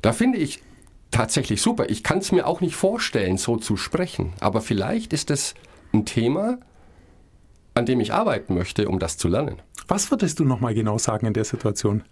Da 0.00 0.12
finde 0.12 0.38
ich 0.38 0.62
tatsächlich 1.10 1.62
super. 1.62 1.88
Ich 1.90 2.02
kann 2.02 2.18
es 2.18 2.32
mir 2.32 2.46
auch 2.46 2.60
nicht 2.60 2.74
vorstellen, 2.74 3.36
so 3.38 3.56
zu 3.56 3.76
sprechen. 3.76 4.32
Aber 4.40 4.60
vielleicht 4.60 5.12
ist 5.12 5.30
es 5.30 5.54
ein 5.92 6.04
Thema, 6.04 6.58
an 7.74 7.86
dem 7.86 8.00
ich 8.00 8.12
arbeiten 8.12 8.54
möchte, 8.54 8.88
um 8.88 8.98
das 8.98 9.16
zu 9.16 9.28
lernen. 9.28 9.62
Was 9.88 10.10
würdest 10.10 10.40
du 10.40 10.44
nochmal 10.44 10.74
genau 10.74 10.98
sagen 10.98 11.26
in 11.26 11.34
der 11.34 11.44
Situation? 11.44 12.02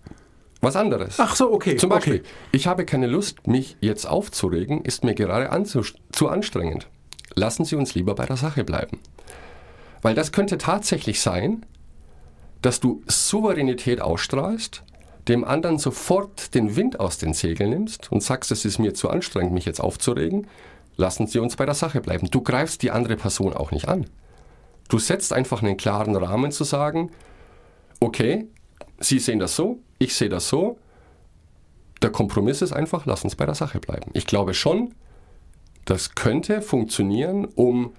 Was 0.61 0.77
anderes. 0.77 1.19
Ach 1.19 1.35
so, 1.35 1.51
okay. 1.53 1.77
Zum 1.77 1.89
Beispiel, 1.89 2.17
Okay. 2.17 2.25
ich 2.53 2.67
habe 2.67 2.85
keine 2.85 3.07
Lust, 3.07 3.47
mich 3.47 3.77
jetzt 3.81 4.07
aufzuregen, 4.07 4.85
ist 4.85 5.05
mir 5.05 5.15
gerade 5.15 5.51
zu 6.13 6.29
anstrengend. 6.29 6.87
Lassen 7.35 7.65
Sie 7.65 7.77
uns 7.77 7.95
lieber 7.95 8.15
bei 8.15 8.27
der 8.27 8.37
Sache 8.37 8.65
bleiben. 8.65 8.99
Weil 10.03 10.15
das 10.15 10.33
könnte 10.33 10.59
tatsächlich 10.59 11.21
sein, 11.21 11.67
dass 12.63 12.81
du 12.81 13.03
Souveränität 13.07 14.01
ausstrahlst, 14.01 14.83
dem 15.29 15.45
anderen 15.45 15.79
sofort 15.79 16.55
den 16.55 16.77
Wind 16.77 17.01
aus 17.01 17.19
den 17.19 17.35
Segeln 17.35 17.71
nimmst 17.71 18.11
und 18.11 18.23
sagst, 18.23 18.51
es 18.51 18.65
ist 18.65 18.79
mir 18.79 18.95
zu 18.95 19.11
anstrengend, 19.11 19.53
mich 19.53 19.65
jetzt 19.65 19.81
aufzuregen, 19.81 20.47
lassen 20.97 21.27
Sie 21.27 21.39
uns 21.39 21.57
bei 21.57 21.67
der 21.67 21.75
Sache 21.75 22.01
bleiben. 22.01 22.29
Du 22.31 22.43
greifst 22.43 22.83
die 22.83 22.91
andere 22.91 23.17
Person 23.17 23.55
auch 23.55 23.71
nicht 23.71 23.89
an. 23.89 24.07
Du 24.89 24.99
setzt 24.99 25.33
einfach 25.33 25.63
einen 25.63 25.77
klaren 25.77 26.17
Rahmen 26.17 26.53
zu 26.53 26.65
sagen, 26.65 27.11
okay, 28.01 28.47
Sie 28.99 29.19
sehen 29.19 29.39
das 29.39 29.57
so, 29.57 29.81
ich 29.99 30.15
sehe 30.15 30.29
das 30.29 30.49
so, 30.49 30.79
der 32.03 32.11
Kompromiss 32.11 32.63
ist 32.63 32.73
einfach, 32.73 33.07
lass 33.07 33.25
uns 33.25 33.37
bei 33.37 33.47
der 33.47 33.55
Sache 33.55 33.79
bleiben. 33.79 34.11
Ich 34.15 34.27
glaube 34.27 34.55
schon, 34.55 34.95
das 35.85 36.15
könnte 36.15 36.63
funktionieren, 36.63 37.45
um 37.45 37.93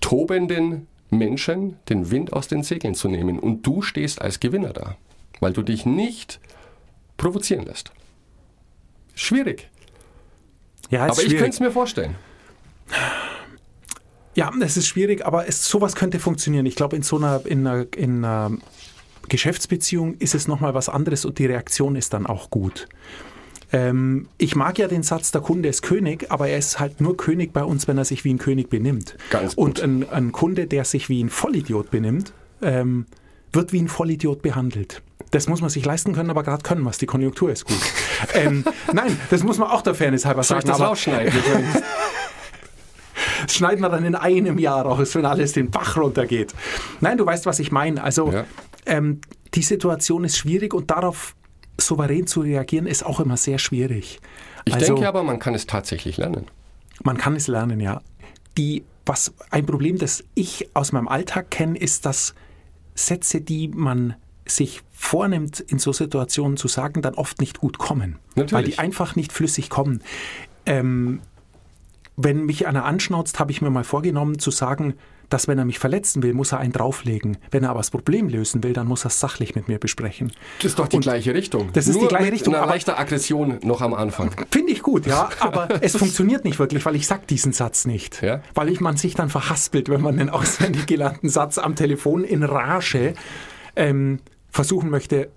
tobenden 0.00 0.88
Menschen 1.10 1.76
den 1.88 2.10
Wind 2.10 2.32
aus 2.32 2.48
den 2.48 2.62
Segeln 2.62 2.94
zu 2.94 3.08
nehmen. 3.08 3.38
Und 3.38 3.66
du 3.66 3.82
stehst 3.82 4.20
als 4.20 4.40
Gewinner 4.40 4.72
da, 4.72 4.96
weil 5.40 5.52
du 5.52 5.62
dich 5.62 5.86
nicht 5.86 6.40
provozieren 7.16 7.64
lässt. 7.64 7.92
Schwierig. 9.14 9.70
Ja, 10.90 11.04
Aber 11.04 11.12
ich 11.12 11.20
schwierig. 11.20 11.38
könnte 11.38 11.54
es 11.54 11.60
mir 11.60 11.70
vorstellen. 11.70 12.14
Ja, 14.34 14.52
es 14.60 14.76
ist 14.76 14.86
schwierig, 14.86 15.24
aber 15.24 15.48
es, 15.48 15.66
sowas 15.66 15.96
könnte 15.96 16.18
funktionieren. 16.18 16.66
Ich 16.66 16.76
glaube, 16.76 16.94
in 16.94 17.02
so 17.02 17.16
einer, 17.16 17.40
in 17.46 17.66
einer, 17.66 17.86
in 17.96 18.24
einer 18.24 18.58
Geschäftsbeziehung 19.28 20.14
ist 20.18 20.34
es 20.34 20.46
nochmal 20.46 20.74
was 20.74 20.88
anderes 20.88 21.24
und 21.24 21.38
die 21.38 21.46
Reaktion 21.46 21.96
ist 21.96 22.12
dann 22.12 22.26
auch 22.26 22.50
gut. 22.50 22.86
Ähm, 23.72 24.28
ich 24.38 24.54
mag 24.54 24.78
ja 24.78 24.86
den 24.88 25.02
Satz, 25.02 25.32
der 25.32 25.40
Kunde 25.40 25.68
ist 25.68 25.82
König, 25.82 26.26
aber 26.30 26.48
er 26.48 26.58
ist 26.58 26.78
halt 26.78 27.00
nur 27.00 27.16
König 27.16 27.52
bei 27.52 27.64
uns, 27.64 27.88
wenn 27.88 27.98
er 27.98 28.04
sich 28.04 28.24
wie 28.24 28.32
ein 28.32 28.38
König 28.38 28.70
benimmt. 28.70 29.16
Ganz 29.30 29.56
gut. 29.56 29.64
Und 29.64 29.82
ein, 29.82 30.08
ein 30.10 30.32
Kunde, 30.32 30.66
der 30.66 30.84
sich 30.84 31.08
wie 31.08 31.22
ein 31.22 31.30
Vollidiot 31.30 31.90
benimmt, 31.90 32.32
ähm, 32.62 33.06
wird 33.52 33.72
wie 33.72 33.80
ein 33.82 33.88
Vollidiot 33.88 34.42
behandelt. 34.42 35.02
Das 35.32 35.48
muss 35.48 35.60
man 35.60 35.70
sich 35.70 35.84
leisten 35.84 36.14
können, 36.14 36.30
aber 36.30 36.44
gerade 36.44 36.62
können 36.62 36.82
wir 36.82 36.90
es. 36.90 36.98
Die 36.98 37.06
Konjunktur 37.06 37.50
ist 37.50 37.64
gut. 37.66 37.76
ähm, 38.34 38.64
nein, 38.92 39.18
das 39.30 39.42
muss 39.42 39.58
man 39.58 39.68
auch 39.70 39.82
der 39.82 39.94
Fairness 39.94 40.24
halber 40.24 40.44
Soll 40.44 40.58
ich 40.58 40.62
sagen. 40.62 40.68
das 40.72 40.80
aber- 40.80 40.90
rausschneiden? 40.90 41.32
Ich 41.36 41.44
das 43.46 43.54
schneiden 43.54 43.80
wir 43.80 43.88
dann 43.88 44.04
in 44.04 44.14
einem 44.14 44.58
Jahr 44.58 44.82
raus, 44.86 45.14
wenn 45.14 45.24
alles 45.26 45.52
den 45.52 45.70
Bach 45.70 45.96
runtergeht. 45.96 46.54
Nein, 47.00 47.18
du 47.18 47.26
weißt, 47.26 47.46
was 47.46 47.58
ich 47.58 47.72
meine. 47.72 48.02
Also 48.02 48.30
Ja. 48.32 48.44
ähm, 48.86 49.20
die 49.54 49.62
Situation 49.62 50.24
ist 50.24 50.36
schwierig 50.38 50.74
und 50.74 50.90
darauf 50.90 51.34
souverän 51.78 52.26
zu 52.26 52.40
reagieren 52.40 52.86
ist 52.86 53.04
auch 53.04 53.20
immer 53.20 53.36
sehr 53.36 53.58
schwierig. 53.58 54.20
ich 54.64 54.74
also, 54.74 54.94
denke 54.94 55.08
aber, 55.08 55.22
man 55.22 55.38
kann 55.38 55.54
es 55.54 55.66
tatsächlich 55.66 56.16
lernen. 56.16 56.46
man 57.02 57.16
kann 57.16 57.36
es 57.36 57.48
lernen, 57.48 57.80
ja. 57.80 58.00
Die, 58.56 58.84
was 59.04 59.34
ein 59.50 59.66
Problem, 59.66 59.98
das 59.98 60.24
ich 60.34 60.68
aus 60.74 60.92
meinem 60.92 61.08
Alltag 61.08 61.50
kenne, 61.50 61.78
ist, 61.78 62.06
dass 62.06 62.34
Sätze, 62.94 63.40
die 63.40 63.68
man 63.68 64.16
sich 64.46 64.82
vornimmt, 64.92 65.60
in 65.60 65.78
so 65.78 65.92
Situationen 65.92 66.56
zu 66.56 66.68
sagen, 66.68 67.02
dann 67.02 67.14
oft 67.14 67.40
nicht 67.40 67.60
gut 67.60 67.78
kommen. 67.78 68.18
Natürlich. 68.34 68.52
Weil 68.52 68.64
die 68.64 68.78
einfach 68.78 69.16
nicht 69.16 69.32
flüssig 69.32 69.68
kommen. 69.68 70.02
Ähm, 70.64 71.20
wenn 72.16 72.46
mich 72.46 72.66
einer 72.66 72.84
anschnauzt, 72.84 73.38
habe 73.38 73.52
ich 73.52 73.60
mir 73.60 73.70
mal 73.70 73.84
vorgenommen 73.84 74.38
zu 74.38 74.50
sagen, 74.50 74.94
dass 75.28 75.48
wenn 75.48 75.58
er 75.58 75.64
mich 75.64 75.78
verletzen 75.78 76.22
will, 76.22 76.34
muss 76.34 76.52
er 76.52 76.58
einen 76.58 76.72
drauflegen. 76.72 77.38
Wenn 77.50 77.64
er 77.64 77.70
aber 77.70 77.80
das 77.80 77.90
Problem 77.90 78.28
lösen 78.28 78.62
will, 78.62 78.72
dann 78.72 78.86
muss 78.86 79.04
er 79.04 79.08
es 79.08 79.18
sachlich 79.20 79.54
mit 79.54 79.68
mir 79.68 79.78
besprechen. 79.78 80.32
Das 80.58 80.66
ist 80.72 80.78
doch 80.78 80.88
die 80.88 81.00
gleiche 81.00 81.34
Richtung. 81.34 81.70
Das 81.72 81.86
ist 81.88 81.94
die 81.96 82.00
Nur 82.00 82.08
gleiche 82.08 82.24
mit 82.26 82.32
Richtung, 82.34 82.54
Einer 82.54 82.62
aber- 82.64 82.72
leichter 82.72 82.98
Aggression 82.98 83.58
noch 83.62 83.80
am 83.82 83.94
Anfang. 83.94 84.30
Finde 84.50 84.72
ich 84.72 84.82
gut, 84.82 85.06
ja, 85.06 85.28
aber 85.40 85.68
es 85.82 85.96
funktioniert 85.96 86.44
nicht 86.44 86.58
wirklich, 86.58 86.84
weil 86.86 86.96
ich 86.96 87.06
sag 87.06 87.26
diesen 87.26 87.52
Satz 87.52 87.86
nicht. 87.86 88.22
Ja. 88.22 88.40
Weil 88.54 88.68
ich, 88.68 88.80
man 88.80 88.96
sich 88.96 89.14
dann 89.14 89.28
verhaspelt, 89.28 89.88
wenn 89.88 90.00
man 90.00 90.16
den 90.16 90.30
auswendig 90.36 90.86
gelernten 90.86 91.28
Satz 91.28 91.58
am 91.58 91.74
Telefon 91.76 92.24
in 92.24 92.42
Rage 92.42 93.14
ähm, 93.74 94.20
versuchen 94.50 94.90
möchte, 94.90 95.30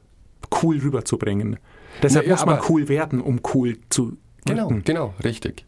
cool 0.62 0.78
rüberzubringen. 0.80 1.58
Deshalb 2.04 2.26
Ja, 2.26 2.32
ja, 2.32 2.36
muss 2.38 2.46
man 2.46 2.60
cool 2.70 2.88
werden, 2.88 3.22
um 3.22 3.42
cool 3.54 3.78
zu 3.90 4.18
Genau, 4.46 4.72
genau, 4.86 5.14
richtig. 5.24 5.66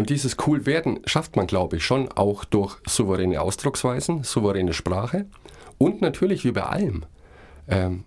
Und 0.00 0.08
dieses 0.08 0.38
cool 0.46 0.64
werden 0.64 1.00
schafft 1.04 1.36
man, 1.36 1.46
glaube 1.46 1.76
ich, 1.76 1.84
schon 1.84 2.10
auch 2.10 2.46
durch 2.46 2.78
souveräne 2.88 3.38
Ausdrucksweisen, 3.38 4.24
souveräne 4.24 4.72
Sprache 4.72 5.26
und 5.76 6.00
natürlich 6.00 6.42
wie 6.46 6.52
bei 6.52 6.62
allem. 6.62 7.04
Ähm, 7.68 8.04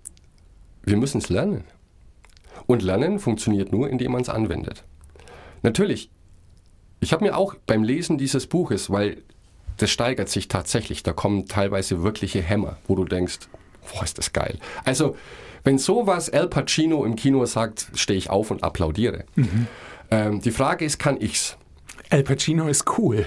wir 0.81 0.97
müssen 0.97 1.19
es 1.19 1.29
lernen. 1.29 1.65
Und 2.65 2.81
Lernen 2.81 3.19
funktioniert 3.19 3.71
nur, 3.71 3.91
indem 3.91 4.13
man 4.13 4.23
es 4.23 4.29
anwendet. 4.29 4.83
Natürlich, 5.61 6.09
ich 6.99 7.13
habe 7.13 7.25
mir 7.25 7.37
auch 7.37 7.53
beim 7.67 7.83
Lesen 7.83 8.17
dieses 8.17 8.47
Buches, 8.47 8.89
weil 8.89 9.17
das 9.77 9.91
steigert 9.91 10.29
sich 10.29 10.47
tatsächlich, 10.47 11.03
da 11.03 11.13
kommen 11.13 11.45
teilweise 11.45 12.01
wirkliche 12.01 12.41
Hämmer, 12.41 12.77
wo 12.87 12.95
du 12.95 13.05
denkst, 13.05 13.37
boah, 13.93 14.03
ist 14.03 14.17
das 14.17 14.33
geil. 14.33 14.57
Also, 14.83 15.15
wenn 15.63 15.77
sowas 15.77 16.31
Al 16.31 16.47
Pacino 16.47 17.05
im 17.05 17.15
Kino 17.15 17.45
sagt, 17.45 17.85
stehe 17.93 18.17
ich 18.17 18.31
auf 18.31 18.49
und 18.49 18.63
applaudiere. 18.63 19.25
Ähm, 20.09 20.41
die 20.41 20.51
Frage 20.51 20.85
ist, 20.85 20.97
kann 20.97 21.21
ich's? 21.21 21.55
Al 22.13 22.21
Pacino 22.21 22.67
ist 22.67 22.85
cool. 22.99 23.25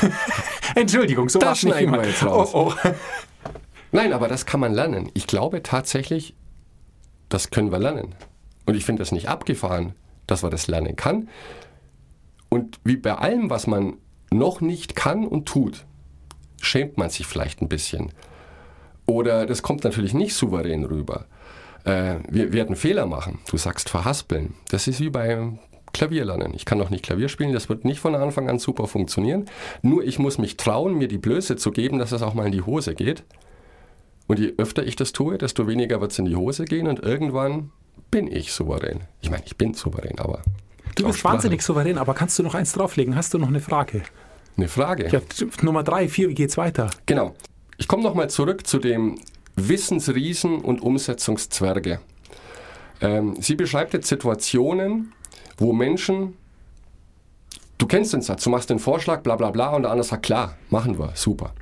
Entschuldigung, 0.74 1.28
so 1.28 1.38
Das 1.38 1.62
nicht 1.62 1.74
schneiden 1.74 1.92
wir 1.92 1.98
jemand. 1.98 2.06
jetzt 2.06 2.24
raus. 2.24 2.52
Oh, 2.54 2.72
oh. 2.82 2.88
Nein, 3.92 4.14
aber 4.14 4.28
das 4.28 4.46
kann 4.46 4.60
man 4.60 4.72
lernen. 4.72 5.10
Ich 5.12 5.26
glaube 5.26 5.62
tatsächlich, 5.62 6.34
das 7.28 7.50
können 7.50 7.70
wir 7.70 7.78
lernen. 7.78 8.14
Und 8.64 8.76
ich 8.76 8.86
finde 8.86 9.00
das 9.00 9.12
nicht 9.12 9.28
abgefahren, 9.28 9.92
dass 10.26 10.40
man 10.40 10.50
das 10.50 10.68
lernen 10.68 10.96
kann. 10.96 11.28
Und 12.48 12.80
wie 12.82 12.96
bei 12.96 13.14
allem, 13.14 13.50
was 13.50 13.66
man 13.66 13.98
noch 14.30 14.62
nicht 14.62 14.96
kann 14.96 15.26
und 15.26 15.44
tut, 15.44 15.84
schämt 16.62 16.96
man 16.96 17.10
sich 17.10 17.26
vielleicht 17.26 17.60
ein 17.60 17.68
bisschen. 17.68 18.12
Oder 19.04 19.44
das 19.44 19.62
kommt 19.62 19.84
natürlich 19.84 20.14
nicht 20.14 20.34
souverän 20.34 20.86
rüber. 20.86 21.26
Äh, 21.84 22.20
wir 22.26 22.54
werden 22.54 22.74
Fehler 22.74 23.04
machen. 23.04 23.40
Du 23.50 23.58
sagst 23.58 23.90
verhaspeln. 23.90 24.54
Das 24.70 24.88
ist 24.88 24.98
wie 25.00 25.10
beim 25.88 25.92
Klavierlernen. 25.92 26.54
Ich 26.54 26.64
kann 26.64 26.78
noch 26.78 26.90
nicht 26.90 27.04
Klavier 27.04 27.28
spielen, 27.28 27.52
das 27.52 27.68
wird 27.68 27.84
nicht 27.84 28.00
von 28.00 28.14
Anfang 28.14 28.48
an 28.48 28.58
super 28.58 28.86
funktionieren. 28.86 29.46
Nur 29.82 30.04
ich 30.04 30.18
muss 30.18 30.38
mich 30.38 30.56
trauen, 30.56 30.94
mir 30.94 31.08
die 31.08 31.18
Blöße 31.18 31.56
zu 31.56 31.70
geben, 31.70 31.98
dass 31.98 32.12
es 32.12 32.22
auch 32.22 32.34
mal 32.34 32.46
in 32.46 32.52
die 32.52 32.62
Hose 32.62 32.94
geht. 32.94 33.24
Und 34.26 34.38
je 34.38 34.54
öfter 34.58 34.86
ich 34.86 34.96
das 34.96 35.12
tue, 35.12 35.38
desto 35.38 35.66
weniger 35.66 36.00
wird 36.00 36.12
es 36.12 36.18
in 36.18 36.26
die 36.26 36.36
Hose 36.36 36.64
gehen 36.64 36.86
und 36.86 37.00
irgendwann 37.00 37.70
bin 38.10 38.30
ich 38.30 38.52
souverän. 38.52 39.00
Ich 39.20 39.30
meine, 39.30 39.42
ich 39.46 39.56
bin 39.56 39.74
souverän, 39.74 40.18
aber. 40.18 40.42
Du 40.94 41.06
bist 41.06 41.24
wahnsinnig 41.24 41.62
souverän, 41.62 41.98
aber 41.98 42.14
kannst 42.14 42.38
du 42.38 42.42
noch 42.42 42.54
eins 42.54 42.72
drauflegen? 42.72 43.16
Hast 43.16 43.32
du 43.32 43.38
noch 43.38 43.48
eine 43.48 43.60
Frage? 43.60 44.02
Eine 44.56 44.68
Frage. 44.68 45.08
Ja, 45.08 45.20
Nummer 45.62 45.82
drei, 45.82 46.08
vier, 46.08 46.28
wie 46.28 46.34
geht's 46.34 46.56
weiter? 46.56 46.90
Genau. 47.06 47.34
Ich 47.76 47.86
komme 47.86 48.02
nochmal 48.02 48.28
zurück 48.28 48.66
zu 48.66 48.78
dem 48.78 49.18
Wissensriesen 49.54 50.60
und 50.60 50.82
Umsetzungszwerge. 50.82 52.00
Ähm, 53.00 53.36
sie 53.40 53.54
beschreibt 53.54 53.94
jetzt 53.94 54.08
Situationen, 54.08 55.12
wo 55.58 55.72
Menschen, 55.72 56.34
du 57.76 57.86
kennst 57.86 58.12
den 58.12 58.22
Satz, 58.22 58.44
du 58.44 58.50
machst 58.50 58.70
den 58.70 58.78
Vorschlag, 58.78 59.22
bla 59.22 59.36
bla 59.36 59.50
bla, 59.50 59.74
und 59.74 59.82
der 59.82 59.90
andere 59.90 60.06
sagt, 60.06 60.24
klar, 60.24 60.56
machen 60.70 60.98
wir, 60.98 61.12
super. 61.14 61.52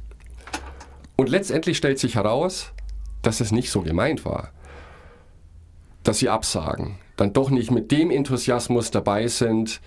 Und 1.16 1.30
letztendlich 1.30 1.78
stellt 1.78 1.98
sich 1.98 2.14
heraus, 2.14 2.72
dass 3.22 3.40
es 3.40 3.50
nicht 3.50 3.70
so 3.70 3.80
gemeint 3.80 4.24
war. 4.24 4.52
Dass 6.02 6.18
sie 6.18 6.28
absagen, 6.28 6.98
dann 7.16 7.32
doch 7.32 7.50
nicht 7.50 7.70
mit 7.70 7.90
dem 7.90 8.11
Enthusiasmus 8.11 8.90
dabei 8.90 9.26
sind, 9.26 9.80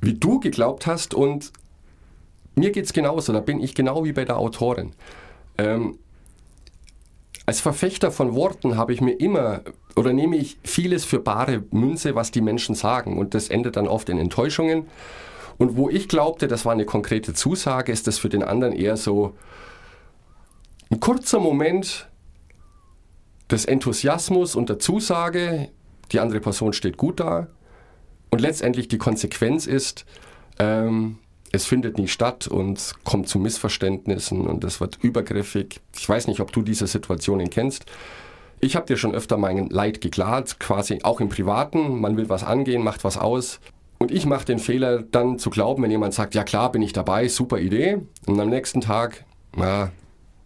wie 0.00 0.14
du 0.14 0.40
geglaubt 0.40 0.86
hast. 0.86 1.14
Und 1.14 1.52
mir 2.56 2.72
geht 2.72 2.84
es 2.84 2.92
genauso, 2.92 3.32
da 3.32 3.40
bin 3.40 3.60
ich 3.60 3.74
genau 3.74 4.04
wie 4.04 4.12
bei 4.12 4.24
der 4.24 4.36
Autorin. 4.36 4.92
Ähm, 5.56 5.98
als 7.46 7.60
Verfechter 7.60 8.10
von 8.10 8.34
Worten 8.34 8.76
habe 8.76 8.92
ich 8.92 9.00
mir 9.00 9.12
immer 9.12 9.62
oder 9.98 10.12
nehme 10.12 10.36
ich 10.36 10.58
vieles 10.62 11.04
für 11.04 11.18
bare 11.18 11.64
Münze, 11.72 12.14
was 12.14 12.30
die 12.30 12.40
Menschen 12.40 12.76
sagen. 12.76 13.18
Und 13.18 13.34
das 13.34 13.48
endet 13.48 13.74
dann 13.74 13.88
oft 13.88 14.08
in 14.08 14.18
Enttäuschungen. 14.18 14.86
Und 15.58 15.76
wo 15.76 15.90
ich 15.90 16.06
glaubte, 16.08 16.46
das 16.46 16.64
war 16.64 16.72
eine 16.72 16.84
konkrete 16.84 17.34
Zusage, 17.34 17.90
ist 17.90 18.06
das 18.06 18.16
für 18.16 18.28
den 18.28 18.44
anderen 18.44 18.74
eher 18.74 18.96
so 18.96 19.34
ein 20.88 21.00
kurzer 21.00 21.40
Moment 21.40 22.08
des 23.50 23.64
Enthusiasmus 23.64 24.54
und 24.54 24.68
der 24.68 24.78
Zusage, 24.78 25.68
die 26.12 26.20
andere 26.20 26.38
Person 26.38 26.72
steht 26.72 26.96
gut 26.96 27.18
da. 27.18 27.48
Und 28.30 28.40
letztendlich 28.40 28.86
die 28.86 28.98
Konsequenz 28.98 29.66
ist, 29.66 30.04
ähm, 30.60 31.18
es 31.50 31.66
findet 31.66 31.98
nie 31.98 32.06
statt 32.06 32.46
und 32.46 32.94
kommt 33.02 33.28
zu 33.28 33.40
Missverständnissen 33.40 34.46
und 34.46 34.62
es 34.62 34.80
wird 34.80 34.98
übergriffig. 35.02 35.80
Ich 35.96 36.08
weiß 36.08 36.28
nicht, 36.28 36.38
ob 36.38 36.52
du 36.52 36.62
diese 36.62 36.86
Situationen 36.86 37.50
kennst. 37.50 37.86
Ich 38.60 38.76
habe 38.76 38.86
dir 38.86 38.96
schon 38.96 39.14
öfter 39.14 39.36
mein 39.36 39.68
Leid 39.68 40.00
geklagt, 40.00 40.58
quasi 40.58 41.00
auch 41.02 41.20
im 41.20 41.28
Privaten. 41.28 42.00
Man 42.00 42.16
will 42.16 42.28
was 42.28 42.42
angehen, 42.42 42.82
macht 42.82 43.04
was 43.04 43.16
aus. 43.16 43.60
Und 43.98 44.10
ich 44.10 44.26
mache 44.26 44.44
den 44.44 44.58
Fehler 44.58 45.02
dann 45.02 45.38
zu 45.38 45.50
glauben, 45.50 45.82
wenn 45.82 45.90
jemand 45.90 46.14
sagt, 46.14 46.34
ja 46.34 46.44
klar, 46.44 46.70
bin 46.72 46.82
ich 46.82 46.92
dabei, 46.92 47.28
super 47.28 47.58
Idee. 47.58 47.98
Und 48.26 48.40
am 48.40 48.48
nächsten 48.48 48.80
Tag, 48.80 49.24
na, 49.56 49.90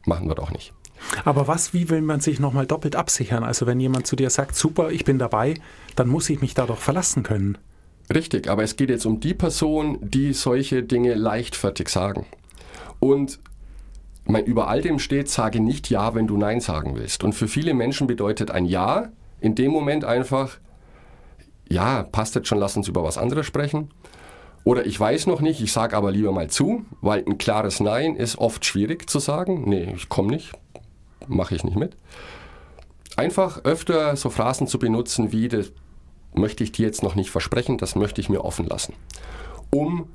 machen 0.06 0.28
wir 0.28 0.34
doch 0.34 0.50
nicht. 0.50 0.72
Aber 1.24 1.48
was, 1.48 1.74
wie 1.74 1.90
will 1.90 2.00
man 2.00 2.20
sich 2.20 2.38
nochmal 2.38 2.66
doppelt 2.66 2.96
absichern? 2.96 3.44
Also 3.44 3.66
wenn 3.66 3.80
jemand 3.80 4.06
zu 4.06 4.16
dir 4.16 4.30
sagt, 4.30 4.54
super, 4.54 4.90
ich 4.90 5.04
bin 5.04 5.18
dabei, 5.18 5.54
dann 5.96 6.08
muss 6.08 6.30
ich 6.30 6.40
mich 6.40 6.54
da 6.54 6.66
doch 6.66 6.78
verlassen 6.78 7.22
können. 7.22 7.58
Richtig, 8.12 8.48
aber 8.48 8.62
es 8.62 8.76
geht 8.76 8.90
jetzt 8.90 9.06
um 9.06 9.20
die 9.20 9.34
Person, 9.34 9.98
die 10.02 10.32
solche 10.32 10.82
Dinge 10.82 11.14
leichtfertig 11.14 11.88
sagen. 11.88 12.26
Und 13.00 13.40
mein, 14.24 14.44
über 14.44 14.68
all 14.68 14.80
dem 14.80 14.98
steht, 14.98 15.28
sage 15.28 15.60
nicht 15.60 15.90
Ja, 15.90 16.14
wenn 16.14 16.26
du 16.26 16.36
Nein 16.36 16.60
sagen 16.60 16.94
willst. 16.94 17.24
Und 17.24 17.32
für 17.34 17.48
viele 17.48 17.74
Menschen 17.74 18.06
bedeutet 18.06 18.50
ein 18.50 18.64
Ja 18.64 19.10
in 19.40 19.54
dem 19.54 19.72
Moment 19.72 20.04
einfach, 20.04 20.58
ja, 21.68 22.04
passt 22.04 22.34
jetzt 22.34 22.48
schon, 22.48 22.58
lass 22.58 22.76
uns 22.76 22.88
über 22.88 23.02
was 23.02 23.18
anderes 23.18 23.46
sprechen. 23.46 23.90
Oder 24.64 24.86
ich 24.86 24.98
weiß 24.98 25.26
noch 25.26 25.40
nicht, 25.40 25.60
ich 25.60 25.72
sage 25.72 25.96
aber 25.96 26.12
lieber 26.12 26.30
mal 26.30 26.48
zu, 26.48 26.84
weil 27.00 27.24
ein 27.26 27.38
klares 27.38 27.80
Nein 27.80 28.14
ist 28.14 28.38
oft 28.38 28.64
schwierig 28.64 29.10
zu 29.10 29.18
sagen. 29.18 29.68
Nee, 29.68 29.92
ich 29.96 30.08
komme 30.08 30.28
nicht, 30.28 30.52
mache 31.26 31.56
ich 31.56 31.64
nicht 31.64 31.76
mit. 31.76 31.96
Einfach 33.16 33.64
öfter 33.64 34.14
so 34.16 34.30
Phrasen 34.30 34.68
zu 34.68 34.78
benutzen 34.78 35.32
wie, 35.32 35.48
das 35.48 35.72
möchte 36.34 36.62
ich 36.62 36.72
dir 36.72 36.86
jetzt 36.86 37.02
noch 37.02 37.16
nicht 37.16 37.30
versprechen, 37.30 37.76
das 37.76 37.96
möchte 37.96 38.20
ich 38.20 38.28
mir 38.28 38.44
offen 38.44 38.66
lassen. 38.66 38.94
Um, 39.70 40.08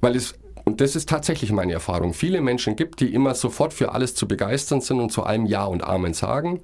weil 0.00 0.16
es, 0.16 0.34
und 0.64 0.80
das 0.80 0.96
ist 0.96 1.08
tatsächlich 1.08 1.52
meine 1.52 1.72
Erfahrung, 1.72 2.14
viele 2.14 2.40
Menschen 2.40 2.76
gibt, 2.76 3.00
die 3.00 3.12
immer 3.12 3.34
sofort 3.34 3.72
für 3.72 3.92
alles 3.92 4.14
zu 4.14 4.28
begeistern 4.28 4.80
sind 4.80 5.00
und 5.00 5.10
zu 5.10 5.22
allem 5.22 5.46
Ja 5.46 5.64
und 5.64 5.82
Amen 5.82 6.14
sagen, 6.14 6.60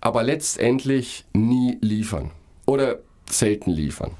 aber 0.00 0.22
letztendlich 0.22 1.24
nie 1.32 1.78
liefern 1.80 2.30
oder 2.66 2.98
selten 3.28 3.70
liefern. 3.70 4.12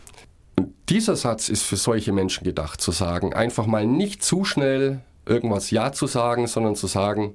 Und 0.59 0.72
dieser 0.88 1.16
Satz 1.16 1.49
ist 1.49 1.62
für 1.62 1.77
solche 1.77 2.12
Menschen 2.12 2.44
gedacht, 2.44 2.81
zu 2.81 2.92
sagen, 2.92 3.35
einfach 3.35 3.66
mal 3.66 3.87
nicht 3.87 4.22
zu 4.22 4.44
schnell 4.44 5.01
irgendwas 5.27 5.70
Ja 5.70 5.92
zu 5.92 6.07
sagen, 6.07 6.46
sondern 6.46 6.77
zu 6.77 6.87
sagen, 6.87 7.35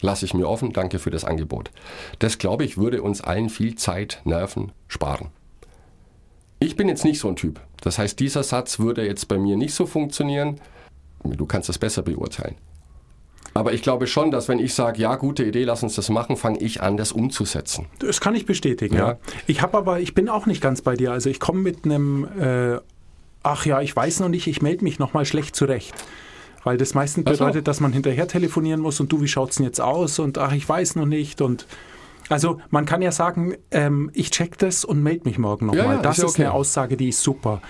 lasse 0.00 0.24
ich 0.24 0.34
mir 0.34 0.48
offen, 0.48 0.72
danke 0.72 0.98
für 0.98 1.10
das 1.10 1.24
Angebot. 1.24 1.70
Das, 2.18 2.38
glaube 2.38 2.64
ich, 2.64 2.78
würde 2.78 3.02
uns 3.02 3.20
allen 3.20 3.50
viel 3.50 3.74
Zeit, 3.74 4.20
Nerven 4.24 4.72
sparen. 4.86 5.30
Ich 6.60 6.76
bin 6.76 6.88
jetzt 6.88 7.04
nicht 7.04 7.20
so 7.20 7.28
ein 7.28 7.36
Typ. 7.36 7.60
Das 7.80 7.98
heißt, 7.98 8.18
dieser 8.18 8.42
Satz 8.42 8.78
würde 8.78 9.06
jetzt 9.06 9.28
bei 9.28 9.38
mir 9.38 9.56
nicht 9.56 9.74
so 9.74 9.86
funktionieren. 9.86 10.60
Du 11.24 11.46
kannst 11.46 11.68
das 11.68 11.78
besser 11.78 12.02
beurteilen. 12.02 12.56
Aber 13.54 13.72
ich 13.72 13.82
glaube 13.82 14.06
schon, 14.06 14.30
dass 14.30 14.48
wenn 14.48 14.58
ich 14.58 14.74
sage, 14.74 15.00
ja, 15.00 15.16
gute 15.16 15.44
Idee, 15.44 15.64
lass 15.64 15.82
uns 15.82 15.94
das 15.94 16.10
machen, 16.10 16.36
fange 16.36 16.60
ich 16.60 16.82
an, 16.82 16.96
das 16.96 17.12
umzusetzen. 17.12 17.86
Das 17.98 18.20
kann 18.20 18.34
ich 18.34 18.46
bestätigen, 18.46 18.94
ja. 18.94 19.08
ja. 19.08 19.18
Ich 19.46 19.62
habe 19.62 19.76
aber, 19.76 20.00
ich 20.00 20.14
bin 20.14 20.28
auch 20.28 20.46
nicht 20.46 20.60
ganz 20.60 20.82
bei 20.82 20.94
dir. 20.94 21.12
Also 21.12 21.30
ich 21.30 21.40
komme 21.40 21.60
mit 21.60 21.84
einem, 21.84 22.28
äh, 22.38 22.78
ach 23.42 23.66
ja, 23.66 23.80
ich 23.80 23.94
weiß 23.94 24.20
noch 24.20 24.28
nicht, 24.28 24.46
ich 24.46 24.62
melde 24.62 24.84
mich 24.84 24.98
nochmal 24.98 25.24
schlecht 25.24 25.56
zurecht. 25.56 25.94
Weil 26.64 26.76
das 26.76 26.94
meistens 26.94 27.26
also. 27.26 27.44
bedeutet, 27.44 27.68
dass 27.68 27.80
man 27.80 27.92
hinterher 27.92 28.28
telefonieren 28.28 28.80
muss 28.80 29.00
und 29.00 29.10
du, 29.10 29.22
wie 29.22 29.28
schaut 29.28 29.50
es 29.50 29.56
denn 29.56 29.66
jetzt 29.66 29.80
aus? 29.80 30.18
Und 30.18 30.38
ach, 30.38 30.52
ich 30.52 30.68
weiß 30.68 30.96
noch 30.96 31.06
nicht. 31.06 31.40
Und 31.40 31.66
also 32.28 32.60
man 32.70 32.84
kann 32.84 33.02
ja 33.02 33.12
sagen, 33.12 33.54
ähm, 33.70 34.10
ich 34.14 34.30
check 34.30 34.58
das 34.58 34.84
und 34.84 35.02
melde 35.02 35.28
mich 35.28 35.38
morgen 35.38 35.66
nochmal. 35.66 35.84
Ja, 35.84 35.92
ja, 35.94 36.02
das 36.02 36.18
ist, 36.18 36.24
ist 36.24 36.30
okay. 36.32 36.44
eine 36.44 36.52
Aussage, 36.52 36.96
die 36.96 37.08
ist 37.08 37.22
super. 37.22 37.60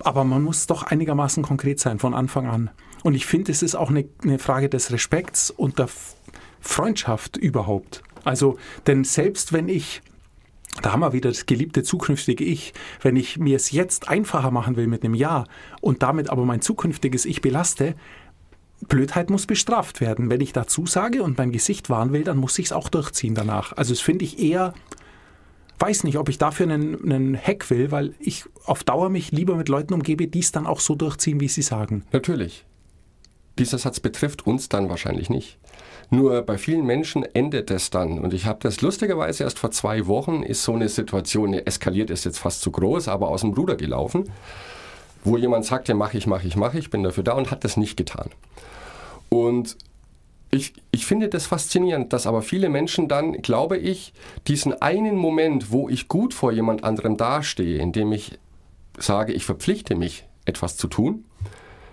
Aber 0.00 0.24
man 0.24 0.42
muss 0.42 0.66
doch 0.66 0.84
einigermaßen 0.84 1.42
konkret 1.42 1.80
sein 1.80 1.98
von 1.98 2.14
Anfang 2.14 2.46
an. 2.46 2.70
Und 3.02 3.14
ich 3.14 3.26
finde, 3.26 3.52
es 3.52 3.62
ist 3.62 3.74
auch 3.74 3.90
eine, 3.90 4.08
eine 4.22 4.38
Frage 4.38 4.68
des 4.68 4.92
Respekts 4.92 5.50
und 5.50 5.78
der 5.78 5.88
Freundschaft 6.60 7.36
überhaupt. 7.36 8.02
Also, 8.24 8.58
denn 8.86 9.04
selbst 9.04 9.52
wenn 9.52 9.68
ich 9.68 10.02
da 10.82 10.92
haben 10.92 11.00
wir 11.00 11.12
wieder 11.12 11.30
das 11.30 11.46
geliebte 11.46 11.82
zukünftige 11.82 12.44
Ich. 12.44 12.72
Wenn 13.00 13.16
ich 13.16 13.36
mir 13.36 13.56
es 13.56 13.72
jetzt 13.72 14.08
einfacher 14.08 14.52
machen 14.52 14.76
will 14.76 14.86
mit 14.86 15.02
einem 15.02 15.14
Ja 15.14 15.44
und 15.80 16.02
damit 16.02 16.30
aber 16.30 16.44
mein 16.44 16.60
zukünftiges 16.60 17.24
Ich 17.24 17.40
belaste, 17.40 17.96
Blödheit 18.86 19.30
muss 19.30 19.46
bestraft 19.46 20.00
werden. 20.00 20.30
Wenn 20.30 20.40
ich 20.40 20.52
dazu 20.52 20.86
sage 20.86 21.22
und 21.22 21.36
mein 21.36 21.52
Gesicht 21.52 21.90
wahren 21.90 22.12
will, 22.12 22.24
dann 22.24 22.36
muss 22.38 22.58
ich 22.58 22.66
es 22.66 22.72
auch 22.72 22.88
durchziehen 22.88 23.34
danach. 23.34 23.72
Also 23.76 23.92
das 23.92 24.00
finde 24.00 24.24
ich 24.24 24.38
eher, 24.38 24.72
weiß 25.78 26.04
nicht, 26.04 26.18
ob 26.18 26.28
ich 26.28 26.38
dafür 26.38 26.64
einen, 26.64 27.10
einen 27.10 27.36
Hack 27.36 27.70
will, 27.70 27.90
weil 27.90 28.14
ich 28.20 28.44
auf 28.64 28.84
Dauer 28.84 29.08
mich 29.08 29.32
lieber 29.32 29.56
mit 29.56 29.68
Leuten 29.68 29.94
umgebe, 29.94 30.28
die 30.28 30.38
es 30.38 30.52
dann 30.52 30.66
auch 30.66 30.80
so 30.80 30.94
durchziehen, 30.94 31.40
wie 31.40 31.48
sie 31.48 31.62
sagen. 31.62 32.04
Natürlich. 32.12 32.64
Dieser 33.58 33.78
Satz 33.78 33.98
betrifft 33.98 34.46
uns 34.46 34.68
dann 34.68 34.88
wahrscheinlich 34.88 35.30
nicht. 35.30 35.58
Nur 36.10 36.42
bei 36.42 36.56
vielen 36.56 36.86
Menschen 36.86 37.24
endet 37.24 37.70
es 37.72 37.90
dann. 37.90 38.20
Und 38.20 38.32
ich 38.32 38.46
habe 38.46 38.60
das 38.62 38.80
lustigerweise 38.80 39.42
erst 39.44 39.58
vor 39.58 39.72
zwei 39.72 40.06
Wochen, 40.06 40.42
ist 40.44 40.62
so 40.62 40.74
eine 40.74 40.88
Situation, 40.88 41.52
eskaliert 41.52 42.10
ist 42.10 42.24
jetzt 42.24 42.38
fast 42.38 42.62
zu 42.62 42.70
groß, 42.70 43.08
aber 43.08 43.28
aus 43.28 43.40
dem 43.40 43.52
Ruder 43.52 43.76
gelaufen, 43.76 44.30
wo 45.24 45.36
jemand 45.36 45.64
sagte, 45.64 45.94
mach 45.94 46.14
ich, 46.14 46.26
mach 46.26 46.44
ich, 46.44 46.56
mach 46.56 46.74
ich, 46.74 46.90
bin 46.90 47.02
dafür 47.02 47.24
da 47.24 47.32
und 47.32 47.50
hat 47.50 47.64
das 47.64 47.76
nicht 47.76 47.96
getan. 47.96 48.30
Und 49.28 49.76
ich, 50.50 50.72
ich 50.90 51.04
finde 51.04 51.28
das 51.28 51.46
faszinierend, 51.46 52.12
dass 52.12 52.26
aber 52.26 52.42
viele 52.42 52.68
Menschen 52.68 53.08
dann, 53.08 53.32
glaube 53.42 53.76
ich, 53.76 54.14
diesen 54.46 54.80
einen 54.80 55.16
Moment, 55.16 55.70
wo 55.70 55.88
ich 55.88 56.08
gut 56.08 56.32
vor 56.32 56.52
jemand 56.52 56.84
anderem 56.84 57.16
dastehe, 57.16 57.78
indem 57.78 58.12
ich 58.12 58.38
sage, 58.96 59.32
ich 59.32 59.44
verpflichte 59.44 59.94
mich, 59.94 60.24
etwas 60.46 60.76
zu 60.76 60.88
tun, 60.88 61.24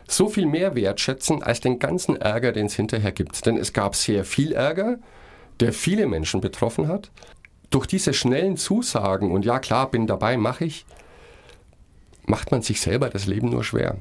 so 0.07 0.29
viel 0.29 0.45
mehr 0.45 0.75
wertschätzen 0.75 1.43
als 1.43 1.59
den 1.59 1.79
ganzen 1.79 2.15
Ärger, 2.15 2.51
den 2.51 2.67
es 2.67 2.75
hinterher 2.75 3.11
gibt. 3.11 3.45
Denn 3.45 3.57
es 3.57 3.73
gab 3.73 3.95
sehr 3.95 4.23
viel 4.23 4.53
Ärger, 4.53 4.99
der 5.59 5.73
viele 5.73 6.07
Menschen 6.07 6.41
betroffen 6.41 6.87
hat. 6.87 7.11
Durch 7.69 7.87
diese 7.87 8.13
schnellen 8.13 8.55
Zusagen 8.55 9.31
und 9.31 9.43
ja 9.43 9.59
klar, 9.59 9.89
bin 9.89 10.07
dabei, 10.07 10.37
mache 10.37 10.65
ich, 10.65 10.85
macht 12.27 12.51
man 12.51 12.61
sich 12.61 12.81
selber 12.81 13.09
das 13.09 13.25
Leben 13.25 13.49
nur 13.49 13.63
schwer. 13.63 13.97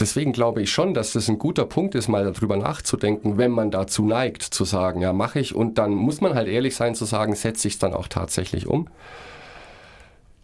Deswegen 0.00 0.32
glaube 0.32 0.62
ich 0.62 0.72
schon, 0.72 0.94
dass 0.94 1.12
das 1.12 1.28
ein 1.28 1.38
guter 1.38 1.66
Punkt 1.66 1.94
ist, 1.94 2.08
mal 2.08 2.24
darüber 2.24 2.56
nachzudenken, 2.56 3.36
wenn 3.38 3.50
man 3.50 3.70
dazu 3.70 4.04
neigt, 4.04 4.42
zu 4.42 4.64
sagen, 4.64 5.00
ja, 5.00 5.12
mache 5.12 5.38
ich. 5.38 5.54
Und 5.54 5.78
dann 5.78 5.92
muss 5.92 6.20
man 6.20 6.34
halt 6.34 6.48
ehrlich 6.48 6.74
sein 6.74 6.94
zu 6.94 7.04
sagen, 7.04 7.34
setze 7.34 7.68
ich 7.68 7.74
es 7.74 7.78
dann 7.78 7.94
auch 7.94 8.08
tatsächlich 8.08 8.66
um. 8.66 8.88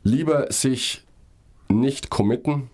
Lieber 0.05 0.53
sich 0.53 1.05
nicht 1.69 2.11
committen, 2.11 2.71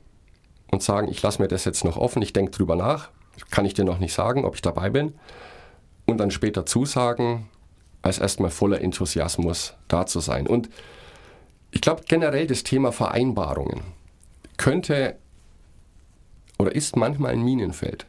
und 0.74 0.82
sagen, 0.82 1.08
ich 1.08 1.22
lasse 1.22 1.40
mir 1.40 1.48
das 1.48 1.64
jetzt 1.64 1.84
noch 1.84 1.96
offen, 1.96 2.20
ich 2.20 2.34
denke 2.34 2.50
drüber 2.50 2.76
nach, 2.76 3.08
kann 3.50 3.64
ich 3.64 3.74
dir 3.74 3.84
noch 3.84 3.98
nicht 3.98 4.12
sagen, 4.12 4.44
ob 4.44 4.56
ich 4.56 4.62
dabei 4.62 4.90
bin. 4.90 5.14
Und 6.04 6.18
dann 6.18 6.30
später 6.30 6.66
zusagen, 6.66 7.48
als 8.02 8.18
erstmal 8.18 8.50
voller 8.50 8.82
Enthusiasmus 8.82 9.74
da 9.88 10.04
zu 10.04 10.20
sein. 10.20 10.46
Und 10.46 10.68
ich 11.74 11.80
glaube 11.80 12.04
generell 12.06 12.46
das 12.46 12.62
Thema 12.62 12.92
Vereinbarungen 12.92 13.82
könnte 14.56 15.16
oder 16.58 16.74
ist 16.74 16.96
manchmal 16.96 17.32
ein 17.32 17.42
Minenfeld. 17.42 18.06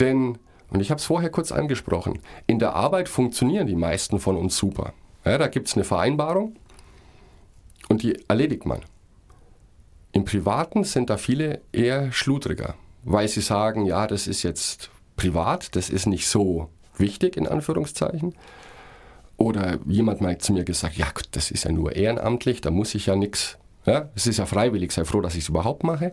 Denn, 0.00 0.38
und 0.70 0.80
ich 0.80 0.90
habe 0.90 0.98
es 0.98 1.04
vorher 1.04 1.30
kurz 1.30 1.52
angesprochen, 1.52 2.18
in 2.48 2.58
der 2.58 2.74
Arbeit 2.74 3.08
funktionieren 3.08 3.68
die 3.68 3.76
meisten 3.76 4.18
von 4.18 4.36
uns 4.36 4.56
super. 4.56 4.92
Ja, 5.24 5.38
da 5.38 5.46
gibt 5.46 5.68
es 5.68 5.74
eine 5.74 5.84
Vereinbarung 5.84 6.56
und 7.88 8.02
die 8.02 8.18
erledigt 8.28 8.66
man. 8.66 8.80
Im 10.10 10.24
Privaten 10.24 10.82
sind 10.82 11.08
da 11.08 11.18
viele 11.18 11.60
eher 11.72 12.10
schludriger, 12.10 12.74
weil 13.04 13.28
sie 13.28 13.42
sagen, 13.42 13.86
ja, 13.86 14.08
das 14.08 14.26
ist 14.26 14.42
jetzt 14.42 14.90
privat, 15.14 15.76
das 15.76 15.88
ist 15.88 16.06
nicht 16.06 16.26
so 16.26 16.68
wichtig 16.96 17.36
in 17.36 17.46
Anführungszeichen. 17.46 18.34
Oder 19.38 19.78
jemand 19.86 20.20
mal 20.20 20.36
zu 20.38 20.52
mir 20.52 20.64
gesagt, 20.64 20.96
ja, 20.96 21.06
gut, 21.14 21.28
das 21.30 21.50
ist 21.50 21.64
ja 21.64 21.72
nur 21.72 21.94
ehrenamtlich, 21.94 22.60
da 22.60 22.70
muss 22.70 22.94
ich 22.94 23.06
ja 23.06 23.16
nichts. 23.16 23.56
Ja, 23.86 24.10
es 24.14 24.26
ist 24.26 24.38
ja 24.38 24.46
freiwillig, 24.46 24.92
sei 24.92 25.04
froh, 25.04 25.20
dass 25.20 25.34
ich 25.34 25.44
es 25.44 25.48
überhaupt 25.48 25.84
mache. 25.84 26.12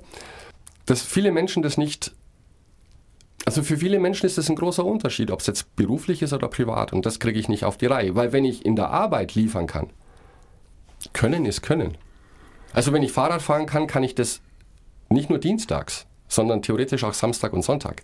Dass 0.85 1.01
viele 1.01 1.31
Menschen 1.31 1.63
das 1.63 1.77
nicht. 1.77 2.13
Also 3.45 3.63
für 3.63 3.77
viele 3.77 3.99
Menschen 3.99 4.27
ist 4.27 4.37
das 4.37 4.49
ein 4.49 4.55
großer 4.55 4.85
Unterschied, 4.85 5.31
ob 5.31 5.41
es 5.41 5.47
jetzt 5.47 5.75
beruflich 5.75 6.21
ist 6.21 6.33
oder 6.33 6.47
privat. 6.47 6.93
Und 6.93 7.05
das 7.05 7.19
kriege 7.19 7.39
ich 7.39 7.49
nicht 7.49 7.65
auf 7.65 7.77
die 7.77 7.87
Reihe. 7.87 8.15
Weil 8.15 8.31
wenn 8.31 8.45
ich 8.45 8.65
in 8.65 8.75
der 8.75 8.91
Arbeit 8.91 9.35
liefern 9.35 9.67
kann, 9.67 9.89
können 11.13 11.45
ist 11.45 11.63
können. 11.63 11.97
Also 12.73 12.93
wenn 12.93 13.03
ich 13.03 13.11
Fahrrad 13.11 13.41
fahren 13.41 13.65
kann, 13.65 13.87
kann 13.87 14.03
ich 14.03 14.15
das 14.15 14.41
nicht 15.09 15.29
nur 15.29 15.39
dienstags, 15.39 16.05
sondern 16.27 16.61
theoretisch 16.61 17.03
auch 17.03 17.13
Samstag 17.13 17.53
und 17.53 17.63
Sonntag. 17.63 18.03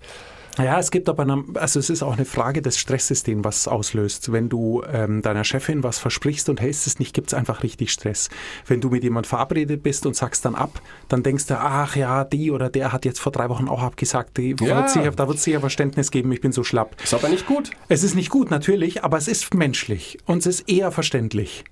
Ja, 0.57 0.79
es 0.79 0.91
gibt 0.91 1.07
aber, 1.09 1.23
eine, 1.23 1.43
also 1.55 1.79
es 1.79 1.89
ist 1.89 2.03
auch 2.03 2.13
eine 2.17 2.25
Frage 2.25 2.61
des 2.61 2.77
Stresses, 2.77 3.23
den 3.23 3.43
was 3.43 3.67
auslöst. 3.67 4.31
Wenn 4.31 4.49
du 4.49 4.83
ähm, 4.91 5.21
deiner 5.21 5.43
Chefin 5.43 5.83
was 5.83 5.97
versprichst 5.99 6.49
und 6.49 6.59
hältst 6.59 6.87
es 6.87 6.99
nicht, 6.99 7.13
gibt 7.13 7.27
es 7.29 7.33
einfach 7.33 7.63
richtig 7.63 7.91
Stress. 7.91 8.29
Wenn 8.67 8.81
du 8.81 8.89
mit 8.89 9.03
jemand 9.03 9.27
verabredet 9.27 9.81
bist 9.83 10.05
und 10.05 10.15
sagst 10.15 10.43
dann 10.45 10.55
ab, 10.55 10.81
dann 11.07 11.23
denkst 11.23 11.45
du, 11.47 11.57
ach 11.57 11.95
ja, 11.95 12.23
die 12.25 12.51
oder 12.51 12.69
der 12.69 12.91
hat 12.91 13.05
jetzt 13.05 13.19
vor 13.19 13.31
drei 13.31 13.49
Wochen 13.49 13.67
auch 13.69 13.81
abgesagt, 13.81 14.37
die 14.37 14.55
Ja. 14.61 14.77
wird 14.77 14.89
sicher, 14.89 15.11
da 15.11 15.27
wird 15.27 15.37
es 15.37 15.43
sicher 15.43 15.61
Verständnis 15.61 16.11
geben, 16.11 16.31
ich 16.31 16.41
bin 16.41 16.51
so 16.51 16.63
schlapp. 16.63 16.95
Ist 17.01 17.13
aber 17.13 17.29
nicht 17.29 17.45
gut. 17.47 17.71
Es 17.87 18.03
ist 18.03 18.15
nicht 18.15 18.29
gut, 18.29 18.51
natürlich, 18.51 19.03
aber 19.03 19.17
es 19.17 19.27
ist 19.27 19.53
menschlich 19.53 20.17
und 20.25 20.39
es 20.39 20.59
ist 20.59 20.69
eher 20.69 20.91
verständlich, 20.91 21.63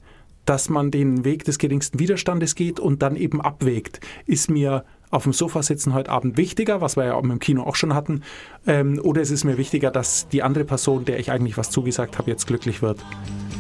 dass 0.46 0.70
man 0.70 0.90
den 0.90 1.26
Weg 1.26 1.44
des 1.44 1.58
geringsten 1.60 2.00
Widerstandes 2.00 2.56
geht 2.56 2.80
und 2.80 3.02
dann 3.02 3.16
eben 3.16 3.42
abwägt. 3.42 4.00
Ist 4.26 4.50
mir 4.50 4.86
auf 5.12 5.24
dem 5.24 5.34
Sofa 5.34 5.64
sitzen 5.64 5.94
heute 5.94 6.10
Abend 6.10 6.38
wichtiger, 6.38 6.82
was 6.82 6.96
wir 6.96 7.06
ja 7.06 7.14
auch 7.16 7.24
im 7.24 7.40
Kino 7.40 7.64
auch 7.64 7.76
schon 7.76 7.94
hatten, 7.94 8.24
ähm, 8.68 9.00
oder 9.04 9.22
ist 9.22 9.32
es 9.32 9.44
mir 9.44 9.58
wichtiger, 9.58 9.92
dass 9.92 10.28
die 10.30 10.44
andere 10.44 10.66
Person, 10.66 11.06
der 11.06 11.20
ich 11.20 11.32
eigentlich 11.32 11.58
was 11.58 11.70
zugesagt 11.70 12.18
habe, 12.18 12.30
jetzt 12.30 12.48
glücklich 12.48 12.82
wird 12.82 13.00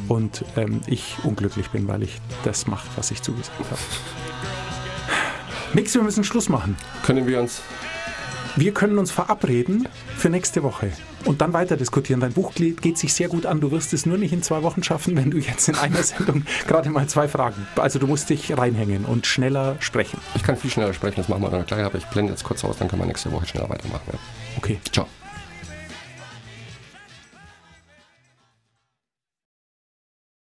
und 0.08 0.46
ähm, 0.56 0.82
ich 0.88 1.18
unglücklich 1.24 1.70
bin, 1.70 1.88
weil 1.88 2.04
ich 2.04 2.20
das 2.44 2.68
mache, 2.68 2.88
was 2.96 3.12
ich 3.12 3.22
zugesagt 3.22 3.60
habe. 3.60 3.82
Nix, 5.74 5.96
wir 5.96 6.04
müssen 6.04 6.24
Schluss 6.24 6.50
machen. 6.50 6.76
Können 7.04 7.28
wir 7.28 7.40
uns. 7.40 7.62
Wir 8.56 8.74
können 8.74 8.98
uns 8.98 9.12
verabreden 9.12 9.88
für 10.18 10.30
nächste 10.30 10.64
Woche 10.64 10.92
und 11.25 11.41
dann 11.41 11.53
weiter 11.53 11.77
diskutieren. 11.77 12.19
Dein 12.19 12.34
Buch 12.34 12.53
geht 12.55 12.97
sich 12.97 13.13
sehr 13.13 13.27
gut 13.27 13.45
an. 13.45 13.62
Du 13.62 13.71
wirst 13.71 13.93
es 13.93 14.05
nur 14.05 14.17
nicht 14.17 14.34
in 14.34 14.43
zwei 14.43 14.63
Wochen 14.63 14.84
schaffen, 14.84 15.15
wenn 15.17 15.32
du 15.32 15.38
jetzt 15.38 15.67
in 15.69 15.75
einer 15.75 16.03
Sendung 16.03 16.43
gerade 16.67 16.89
mal 16.89 17.08
zwei 17.08 17.27
Fragen. 17.27 17.67
Also 17.75 17.99
du 17.99 18.08
musst 18.08 18.29
dich 18.29 18.58
reinhängen 18.58 19.05
und 19.05 19.25
schneller 19.25 19.77
sprechen. 19.79 20.19
Ich 20.36 20.43
kann 20.43 20.55
viel 20.55 20.69
schneller 20.71 20.93
sprechen, 20.93 21.15
das 21.17 21.29
machen 21.29 21.41
wir 21.41 21.49
dann 21.49 21.65
gleich, 21.65 21.84
aber 21.84 21.97
ich 21.97 22.05
blende 22.08 22.32
jetzt 22.32 22.43
kurz 22.43 22.63
aus, 22.63 22.77
dann 22.77 22.88
können 22.88 23.01
wir 23.01 23.08
nächste 23.08 23.32
Woche 23.32 23.45
schneller 23.45 23.69
weitermachen. 23.69 24.03
Ja. 24.12 24.19
Okay. 24.58 24.79
Ciao. 24.91 25.08